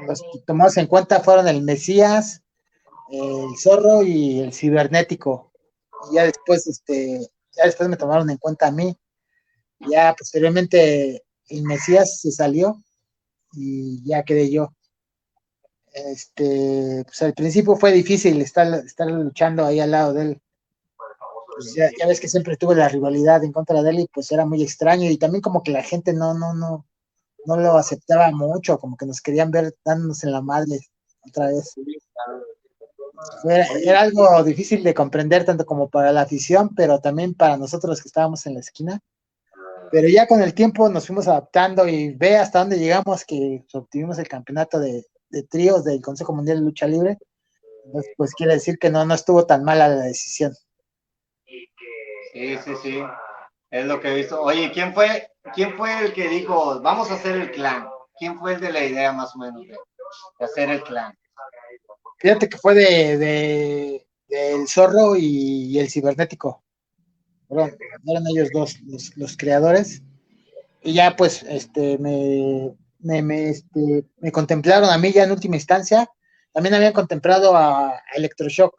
[0.08, 2.44] los que tomamos en cuenta fueron el Mesías,
[3.10, 5.52] el zorro y el cibernético.
[6.10, 8.98] Y ya después, este, ya después me tomaron en cuenta a mí.
[9.80, 12.84] Ya posteriormente el Mesías se salió
[13.54, 14.74] y ya quedé yo.
[15.94, 20.42] Este, pues al principio fue difícil estar, estar luchando ahí al lado de él.
[21.58, 24.32] Pues ya, ya ves que siempre tuve la rivalidad en contra de él y pues
[24.32, 26.86] era muy extraño y también como que la gente no, no, no,
[27.46, 30.80] no lo aceptaba mucho, como que nos querían ver dándonos en la madre
[31.28, 31.74] otra vez.
[33.84, 38.08] Era algo difícil de comprender tanto como para la afición, pero también para nosotros que
[38.08, 39.00] estábamos en la esquina.
[39.92, 44.20] Pero ya con el tiempo nos fuimos adaptando y ve hasta dónde llegamos que obtuvimos
[44.20, 47.18] el campeonato de, de tríos del Consejo Mundial de Lucha Libre.
[48.18, 50.54] Pues quiere decir que no, no estuvo tan mala la decisión.
[52.38, 53.04] Sí, sí, sí.
[53.72, 54.42] Es lo que he visto.
[54.42, 57.88] Oye, ¿quién fue, quién fue el que dijo, vamos a hacer el clan?
[58.18, 59.70] ¿Quién fue el de la idea más o menos de,
[60.40, 61.18] de hacer el clan?
[62.20, 66.64] Fíjate que fue de, de- del zorro y, y el cibernético.
[67.48, 67.76] Fueron,
[68.06, 70.02] eran ellos dos los, los creadores.
[70.82, 75.56] Y ya pues este me, me, me, este, me contemplaron a mí ya en última
[75.56, 76.10] instancia.
[76.54, 78.76] También habían contemplado a, a Electroshock.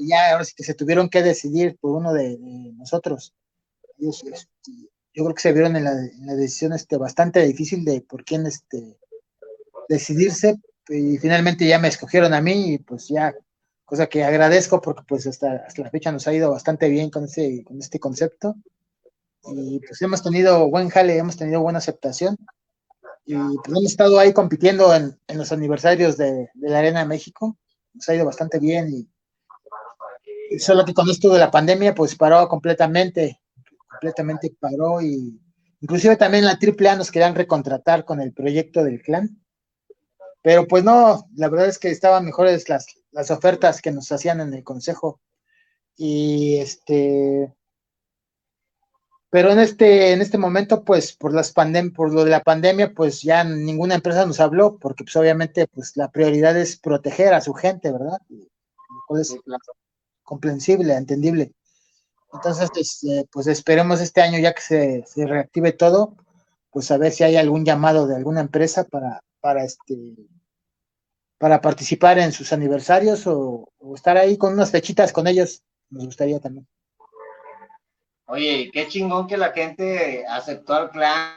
[0.00, 3.34] Y ya ahora sí que se tuvieron que decidir por uno de, de nosotros.
[3.98, 4.72] Ellos, este,
[5.12, 8.24] yo creo que se vieron en la, en la decisión este, bastante difícil de por
[8.24, 8.96] quién este,
[9.90, 10.56] decidirse,
[10.88, 13.34] y finalmente ya me escogieron a mí y pues ya,
[13.84, 17.24] cosa que agradezco porque pues hasta, hasta la fecha nos ha ido bastante bien con,
[17.24, 18.54] ese, con este concepto.
[19.42, 22.38] Y pues hemos tenido buen jale, hemos tenido buena aceptación.
[23.26, 27.58] Y pues hemos estado ahí compitiendo en, en los aniversarios de, de la Arena México,
[27.92, 29.06] nos ha ido bastante bien y
[30.58, 33.40] solo que con esto de la pandemia pues paró completamente,
[33.88, 35.40] completamente paró y
[35.80, 39.42] inclusive también la AAA nos querían recontratar con el proyecto del clan
[40.42, 44.40] Pero pues no, la verdad es que estaban mejores las, las ofertas que nos hacían
[44.40, 45.20] en el consejo.
[45.96, 47.52] Y este,
[49.30, 52.92] pero en este, en este momento, pues, por las pandem por lo de la pandemia,
[52.94, 57.40] pues ya ninguna empresa nos habló, porque pues obviamente, pues la prioridad es proteger a
[57.40, 58.18] su gente, ¿verdad?
[58.28, 58.48] Lo
[59.06, 59.36] cual es
[60.30, 61.52] comprensible, entendible.
[62.32, 66.14] Entonces, este, pues esperemos este año ya que se, reactive todo,
[66.70, 70.14] pues a ver si hay algún llamado de alguna empresa para, para este
[71.36, 76.04] para participar en sus aniversarios o, o estar ahí con unas fechitas con ellos, nos
[76.04, 76.68] gustaría también.
[78.26, 81.32] Oye, qué chingón que la gente aceptó al clan,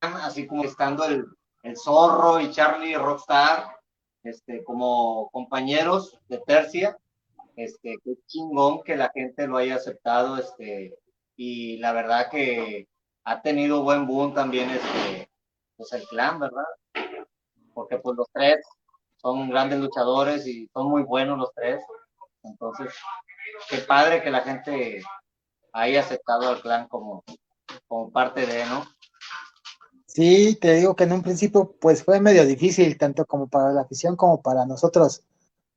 [0.00, 1.26] así como estando el,
[1.64, 3.76] el Zorro y Charlie Rockstar,
[4.22, 6.96] este, como compañeros de Persia.
[7.56, 10.96] Este, qué chingón que la gente lo haya aceptado, este,
[11.36, 12.88] y la verdad que
[13.24, 15.30] ha tenido buen boom también este,
[15.76, 16.64] pues el clan, ¿verdad?
[17.74, 18.64] Porque pues los tres
[19.16, 21.82] son grandes luchadores y son muy buenos los tres.
[22.42, 22.92] Entonces,
[23.68, 25.02] qué padre que la gente
[25.72, 27.24] haya aceptado al clan como,
[27.86, 28.84] como parte de, ¿no?
[30.06, 33.82] Sí, te digo que en un principio pues fue medio difícil, tanto como para la
[33.82, 35.22] afición como para nosotros,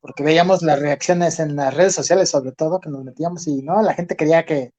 [0.06, 3.82] porque veíamos las reacciones en las redes sociales sobre todo, que nos metíamos y no,
[3.82, 4.72] la gente quería que,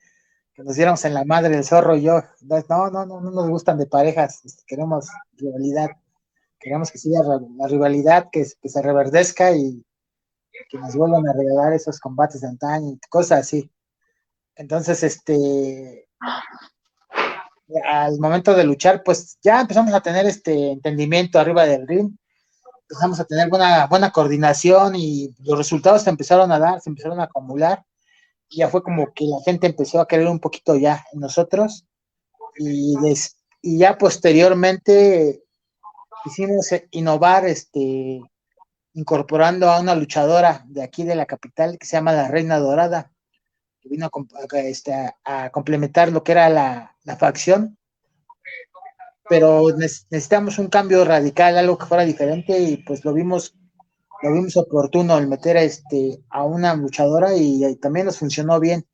[0.55, 3.77] nos diéramos en la madre el zorro y yo, no, no, no, no nos gustan
[3.77, 5.89] de parejas, este, queremos rivalidad,
[6.57, 9.85] queremos que siga la rivalidad, que, que se reverdezca y
[10.69, 13.69] que nos vuelvan a regalar esos combates de antaño y cosas así.
[14.55, 16.07] Entonces, este,
[17.85, 22.15] al momento de luchar, pues ya empezamos a tener este entendimiento arriba del ring,
[22.89, 27.19] empezamos a tener buena, buena coordinación y los resultados se empezaron a dar, se empezaron
[27.19, 27.85] a acumular.
[28.49, 31.85] Y ya fue como que la gente empezó a querer un poquito ya en nosotros.
[32.57, 35.43] Y, des, y ya posteriormente
[36.23, 38.21] quisimos innovar, este,
[38.93, 43.11] incorporando a una luchadora de aquí de la capital que se llama la Reina Dorada
[43.87, 47.76] vino a, este, a, complementar lo que era la, la, facción,
[49.29, 53.55] pero necesitamos un cambio radical, algo que fuera diferente y pues lo vimos
[54.21, 58.85] lo vimos oportuno el meter a, este, a una luchadora y, también nos funcionó bien.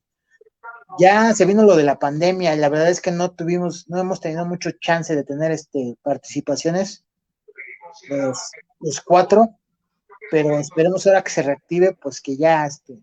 [0.99, 3.99] Ya se vino lo de la pandemia y la verdad es que no tuvimos, no
[3.99, 7.03] hemos tenido mucho chance de tener este, participaciones,
[8.09, 9.57] los, los cuatro,
[10.29, 12.99] pero esperemos ahora que se reactive, pues que ya este,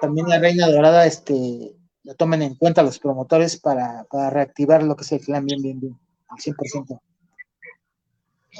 [0.00, 1.76] también la Reina Dorada, este,
[2.08, 5.60] lo tomen en cuenta los promotores para, para reactivar lo que es el clan bien,
[5.60, 5.98] bien, bien,
[6.30, 6.98] al 100%.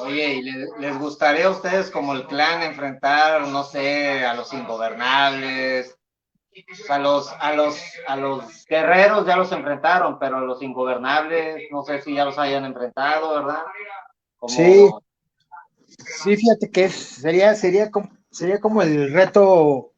[0.00, 4.52] Oye, ¿y les, les gustaría a ustedes como el clan enfrentar, no sé, a los
[4.52, 5.96] ingobernables,
[6.90, 11.82] a los, a los, a los guerreros ya los enfrentaron, pero a los ingobernables, no
[11.84, 13.62] sé si ya los hayan enfrentado, ¿verdad?
[14.36, 14.54] Como...
[14.54, 14.90] Sí,
[15.86, 19.94] sí, fíjate que sería, sería como, sería como el reto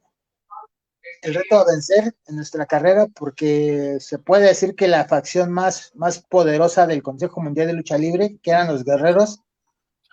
[1.23, 5.93] el reto a vencer en nuestra carrera porque se puede decir que la facción más,
[5.95, 9.41] más poderosa del Consejo Mundial de Lucha Libre, que eran los guerreros,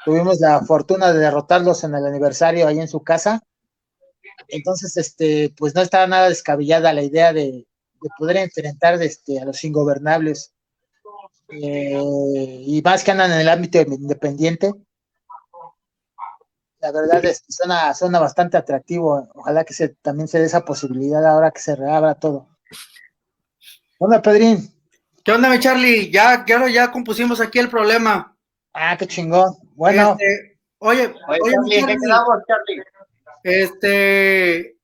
[0.06, 3.44] tuvimos la fortuna de derrotarlos en el aniversario ahí en su casa.
[4.50, 7.68] Entonces, este, pues no estaba nada descabellada la idea de,
[8.02, 10.54] de poder enfrentar este, a los ingobernables.
[11.50, 12.00] Eh,
[12.66, 14.74] y más que andan en el ámbito independiente,
[16.80, 19.28] la verdad es que suena, suena bastante atractivo.
[19.34, 22.48] Ojalá que se, también se dé esa posibilidad ahora que se reabra todo.
[24.00, 24.72] Hola, Pedrín.
[25.24, 26.12] ¿Qué onda, mi Charlie?
[26.12, 28.36] Ya, ya, ya compusimos aquí el problema.
[28.74, 29.56] Ah, qué chingón.
[29.76, 30.12] Bueno.
[30.20, 32.84] Este, oye, oye, oye Charlie, Charlie, quedamos, Charlie?
[33.44, 34.78] Este,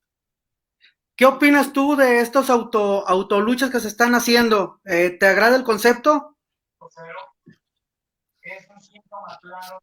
[1.16, 4.82] ¿qué opinas tú de estos auto, autoluchas que se están haciendo?
[4.86, 6.38] Eh, ¿Te agrada el concepto?
[8.42, 9.80] Es un síntoma claro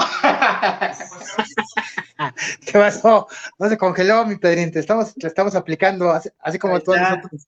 [2.66, 3.26] ¿Qué pasó?
[3.58, 6.98] No se congeló, mi Pedrín, te estamos, te estamos aplicando, así, así como Ahí todos
[6.98, 7.16] está.
[7.16, 7.46] nosotros.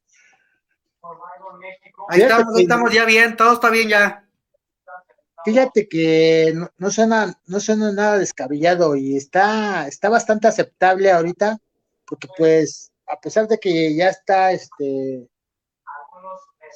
[2.08, 4.24] Ahí Fíjate estamos, que- ahí estamos ya bien, todo está bien ya.
[5.44, 11.58] Fíjate que no, no suena, no suena nada descabellado y está, está bastante aceptable ahorita,
[12.06, 15.28] porque pues, a pesar de que ya está, este,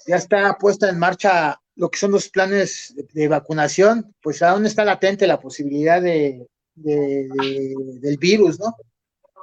[0.06, 4.66] ya está puesta en marcha lo que son los planes de, de vacunación, pues aún
[4.66, 8.74] está latente la posibilidad de, de- de- del virus, ¿no?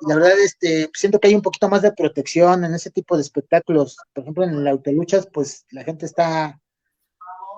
[0.01, 3.15] Y la verdad, este, siento que hay un poquito más de protección en ese tipo
[3.15, 3.97] de espectáculos.
[4.13, 6.59] Por ejemplo, en el autoluchas, pues la gente está,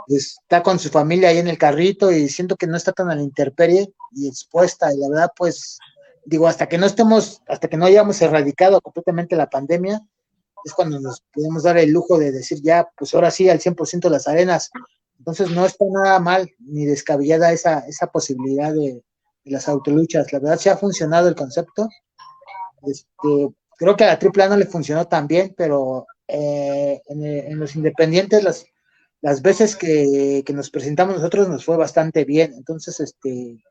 [0.07, 3.15] está con su familia ahí en el carrito y siento que no está tan a
[3.15, 4.93] la intemperie y expuesta.
[4.93, 5.79] Y la verdad, pues,
[6.25, 10.01] digo, hasta que no estemos, hasta que no hayamos erradicado completamente la pandemia,
[10.65, 14.09] es cuando nos podemos dar el lujo de decir ya, pues ahora sí, al 100%
[14.09, 14.71] las arenas.
[15.19, 19.01] Entonces no está nada mal ni descabellada esa, esa posibilidad de,
[19.43, 20.33] las autoluchas.
[20.33, 21.87] La verdad sí ha funcionado el concepto.
[22.87, 27.75] Este, creo que a la AAA no le funcionó tan bien, pero eh, en, los
[27.75, 28.65] independientes las,
[29.21, 32.53] las veces que, que, nos presentamos nosotros nos fue bastante bien.
[32.53, 33.63] Entonces, este,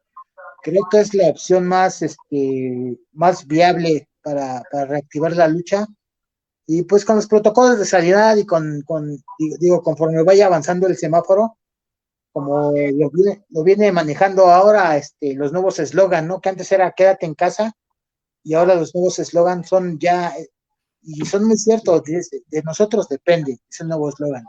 [0.63, 5.89] creo que es la opción más, este, más viable para, para reactivar la lucha
[6.67, 9.17] y pues con los protocolos de salida y con, con
[9.59, 11.59] digo, conforme vaya avanzando el semáforo,
[12.33, 16.41] como lo viene, lo viene manejando ahora este, los nuevos eslogan, ¿no?
[16.41, 17.77] Que antes era quédate en casa
[18.43, 20.35] y ahora los nuevos eslogan son ya,
[21.03, 24.45] y son muy ciertos, de, nosotros depende, es el nuevo eslogan,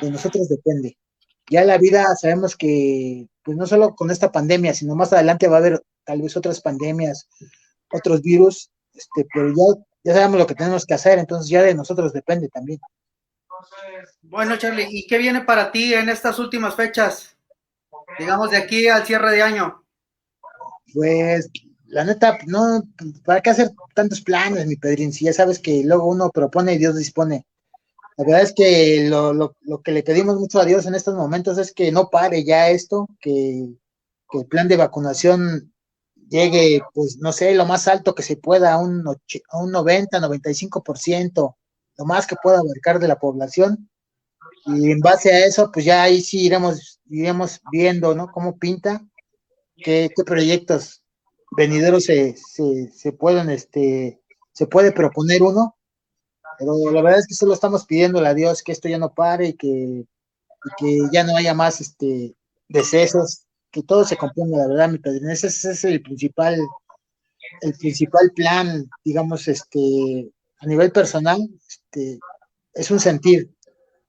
[0.00, 0.98] de nosotros depende.
[1.50, 5.56] Ya la vida sabemos que, pues no solo con esta pandemia, sino más adelante va
[5.56, 7.28] a haber tal vez otras pandemias,
[7.92, 11.74] otros virus, este, pero ya ya sabemos lo que tenemos que hacer, entonces ya de
[11.74, 12.80] nosotros depende también.
[14.22, 17.36] Bueno, Charlie, ¿y qué viene para ti en estas últimas fechas?
[18.18, 19.84] Digamos de aquí al cierre de año.
[20.94, 21.50] Pues,
[21.88, 22.84] la neta, no,
[23.22, 25.12] ¿para qué hacer tantos planes, mi Pedrín?
[25.12, 27.44] Si ya sabes que luego uno propone y Dios dispone.
[28.16, 31.16] La verdad es que lo, lo, lo que le pedimos mucho a Dios en estos
[31.16, 33.74] momentos es que no pare ya esto, que,
[34.30, 35.74] que el plan de vacunación
[36.28, 40.20] llegue, pues, no sé, lo más alto que se pueda, a un, a un 90,
[40.20, 41.56] 95%,
[41.96, 43.90] lo más que pueda abarcar de la población.
[44.66, 48.30] Y en base a eso, pues ya ahí sí iremos, iremos viendo, ¿no?
[48.30, 49.04] Cómo pinta,
[49.76, 51.02] qué, proyectos
[51.56, 54.20] venideros se, se, se, pueden, este,
[54.52, 55.76] se puede proponer uno.
[56.58, 59.48] Pero la verdad es que solo estamos pidiéndole a Dios que esto ya no pare
[59.48, 60.04] y que,
[60.76, 62.34] que ya no haya más, este,
[62.68, 63.47] decesos
[63.78, 65.30] que todo se componga, la verdad, mi padrino.
[65.30, 66.58] Ese, es el principal,
[67.60, 72.18] el principal plan, digamos, este, a nivel personal, este,
[72.74, 73.54] es un sentir,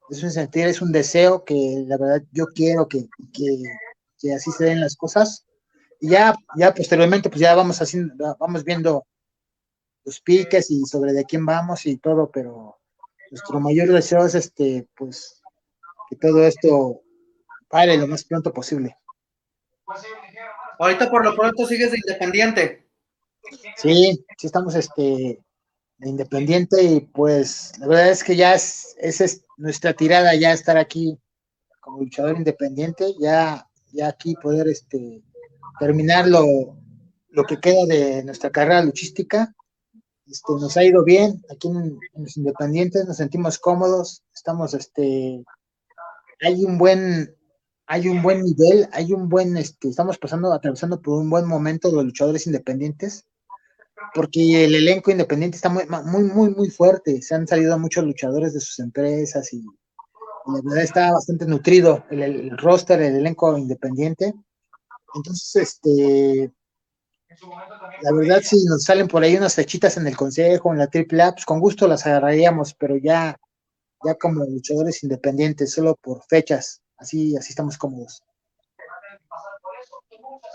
[0.10, 4.66] es un sentir, es un deseo que la verdad yo quiero que, que, así se
[4.66, 5.46] den las cosas.
[6.00, 9.06] Y ya, ya posteriormente, pues ya vamos haciendo, vamos viendo
[10.04, 12.80] los piques y sobre de quién vamos y todo, pero
[13.30, 15.44] nuestro mayor deseo es este, pues,
[16.10, 17.04] que todo esto
[17.70, 18.96] pare lo más pronto posible.
[20.78, 22.88] Ahorita por lo pronto sigues de independiente.
[23.78, 25.42] Sí, sí estamos este
[25.98, 30.54] de independiente y pues la verdad es que ya es, esa es nuestra tirada, ya
[30.54, 31.18] estar aquí
[31.82, 35.22] como luchador independiente, ya, ya aquí poder este
[35.80, 36.76] terminar lo,
[37.48, 39.54] que queda de nuestra carrera luchística.
[40.26, 45.44] Este, nos ha ido bien aquí en, en, los independientes, nos sentimos cómodos, estamos este
[46.42, 47.36] hay un buen
[47.92, 51.92] hay un buen nivel, hay un buen, este, estamos pasando, atravesando por un buen momento
[51.92, 53.26] los luchadores independientes,
[54.14, 57.20] porque el elenco independiente está muy, muy, muy, muy fuerte.
[57.24, 62.56] Se han salido muchos luchadores de sus empresas y, la verdad está bastante nutrido el,
[62.60, 64.36] roster, el elenco independiente.
[65.16, 66.52] Entonces, este,
[68.04, 71.32] la verdad, si nos salen por ahí unas fechitas en el consejo, en la AAA,
[71.32, 73.36] pues con gusto las agarraríamos, pero ya,
[74.06, 78.24] ya como luchadores independientes, solo por fechas así, así estamos cómodos.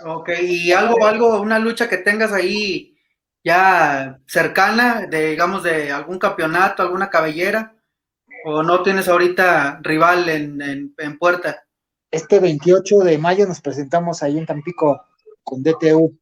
[0.05, 2.97] Ok, y algo, algo, una lucha que tengas ahí
[3.43, 7.75] ya cercana, de, digamos, de algún campeonato, alguna cabellera,
[8.45, 11.63] o no tienes ahorita rival en, en, puerta?
[12.11, 15.01] Este 28 de mayo nos presentamos ahí en Tampico
[15.43, 16.17] con DTU.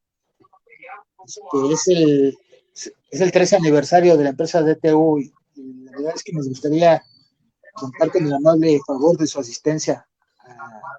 [1.26, 2.38] Este, es, el,
[3.10, 7.04] es el 13 aniversario de la empresa DTU y, la verdad es que nos gustaría
[7.74, 10.08] contar con el amable favor de su asistencia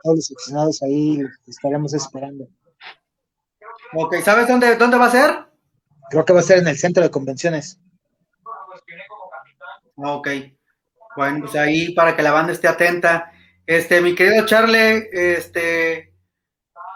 [0.03, 2.49] todos los aficionados ahí estaremos esperando.
[3.95, 5.47] Ok, ¿sabes dónde, dónde va a ser?
[6.11, 7.81] Creo que va a ser en el centro de convenciones.
[9.97, 10.29] Ok,
[11.17, 13.33] bueno, pues ahí para que la banda esté atenta.
[13.67, 16.15] Este, mi querido Charlie, este,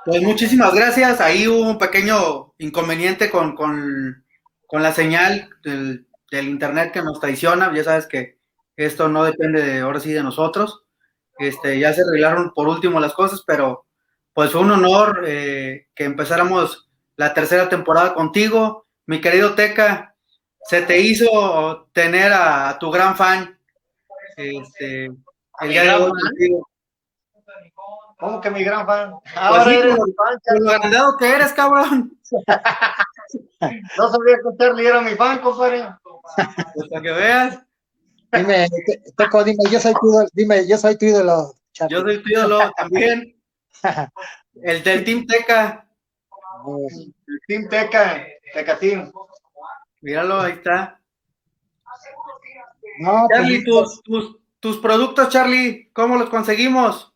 [0.04, 1.20] pues muchísimas gracias.
[1.20, 4.24] Ahí hubo un pequeño inconveniente con, con,
[4.66, 7.72] con la señal del, del, internet que nos traiciona.
[7.74, 8.38] Ya sabes que
[8.76, 10.84] esto no depende de ahora sí de nosotros.
[11.38, 13.86] Este, ya se arreglaron por último las cosas, pero
[14.32, 18.86] pues fue un honor eh, que empezáramos la tercera temporada contigo.
[19.06, 20.14] Mi querido Teca,
[20.62, 23.58] se te hizo tener a, tu gran fan.
[24.36, 25.06] Este,
[25.60, 26.62] el día de
[28.18, 29.12] ¿Cómo que mi gran fan?
[29.22, 32.18] Pues Ahora eres fan, lo agrandado que eres, cabrón.
[33.60, 35.88] no sabía que Charlie era mi fan, compadre.
[36.74, 37.67] Pues para que veas.
[38.32, 38.68] Dime,
[39.16, 41.54] Teco, dime, yo soy tu ídolo, dime, yo soy tu ídolo.
[41.88, 43.34] Yo soy tu ídolo también.
[44.62, 45.88] El del Team Teca.
[46.66, 49.12] El Team Teca, Teca Team.
[50.00, 51.00] Míralo, ahí está.
[53.00, 57.12] No, pues, Charlie, tus, tus, tus productos, Charlie, ¿cómo los conseguimos?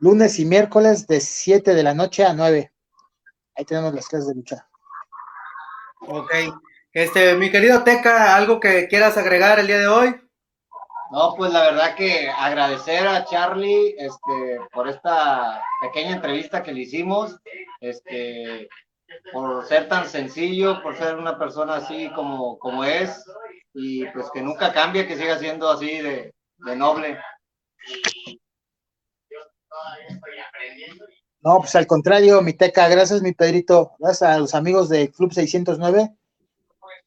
[0.00, 2.72] lunes y miércoles de 7 de la noche a 9.
[3.56, 4.68] Ahí tenemos las clases de lucha.
[6.00, 6.32] Ok.
[6.92, 10.14] Este, mi querido Teca, ¿algo que quieras agregar el día de hoy?
[11.10, 16.82] No, pues la verdad que agradecer a Charlie este, por esta pequeña entrevista que le
[16.82, 17.38] hicimos,
[17.80, 18.68] este,
[19.32, 23.24] por ser tan sencillo, por ser una persona así como, como es,
[23.72, 27.18] y pues que nunca cambie, que siga siendo así de, de noble.
[31.40, 35.32] No, pues al contrario, mi teca, gracias mi Pedrito, gracias a los amigos de Club
[35.32, 36.16] 609.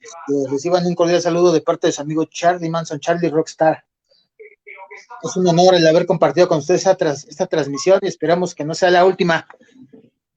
[0.06, 3.84] Este, reciban un cordial saludo de parte de su amigo Charlie Manson, Charlie Rockstar.
[5.24, 8.91] Es un honor el haber compartido con ustedes esta, transmisión y esperamos que no sea
[8.91, 9.47] la última.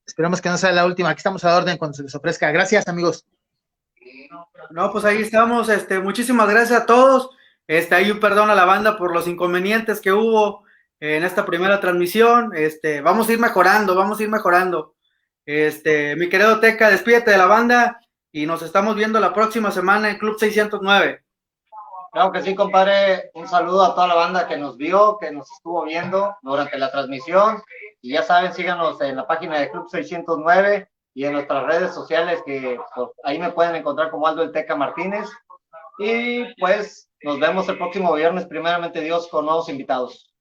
[0.07, 1.11] Esperamos que no sea la última.
[1.11, 2.51] Aquí estamos a orden cuando se les ofrezca.
[2.51, 3.27] Gracias, amigos.
[4.71, 5.69] No, pues ahí estamos.
[5.69, 7.31] Este, muchísimas gracias a todos.
[7.67, 10.65] Este, ahí perdón a la banda por los inconvenientes que hubo
[10.99, 12.53] en esta primera transmisión.
[12.57, 14.95] Este, vamos a ir mejorando, vamos a ir mejorando.
[15.45, 18.01] Este, mi querido Teca, despídete de la banda
[18.33, 21.25] y nos estamos viendo la próxima semana en Club 609.
[22.13, 23.31] Claro que sí, compadre.
[23.35, 26.91] Un saludo a toda la banda que nos vio, que nos estuvo viendo durante la
[26.91, 27.63] transmisión.
[28.01, 32.41] Y ya saben, síganos en la página de Club 609 y en nuestras redes sociales,
[32.47, 35.29] que pues, ahí me pueden encontrar como Aldo el Teca Martínez.
[35.99, 40.33] Y pues nos vemos el próximo viernes, primeramente Dios, con nuevos invitados.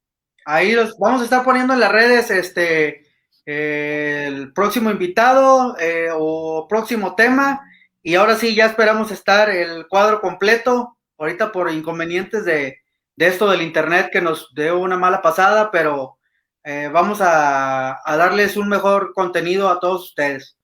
[0.46, 3.02] Ahí los vamos a estar poniendo en las redes este
[3.46, 7.62] eh, el próximo invitado eh, o próximo tema.
[8.08, 10.98] Y ahora sí, ya esperamos estar el cuadro completo.
[11.18, 12.78] Ahorita por inconvenientes de,
[13.18, 16.18] de esto del internet que nos dio una mala pasada, pero
[16.64, 20.58] eh, vamos a, a darles un mejor contenido a todos ustedes.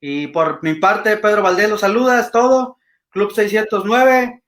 [0.00, 2.78] Y por mi parte, Pedro Valdés los saluda, es todo.
[3.10, 4.42] Club 609.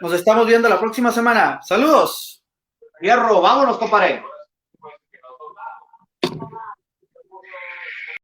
[0.00, 1.60] Nos estamos viendo la próxima semana.
[1.62, 2.42] Saludos.
[2.98, 4.24] Fierro, vámonos, compadre.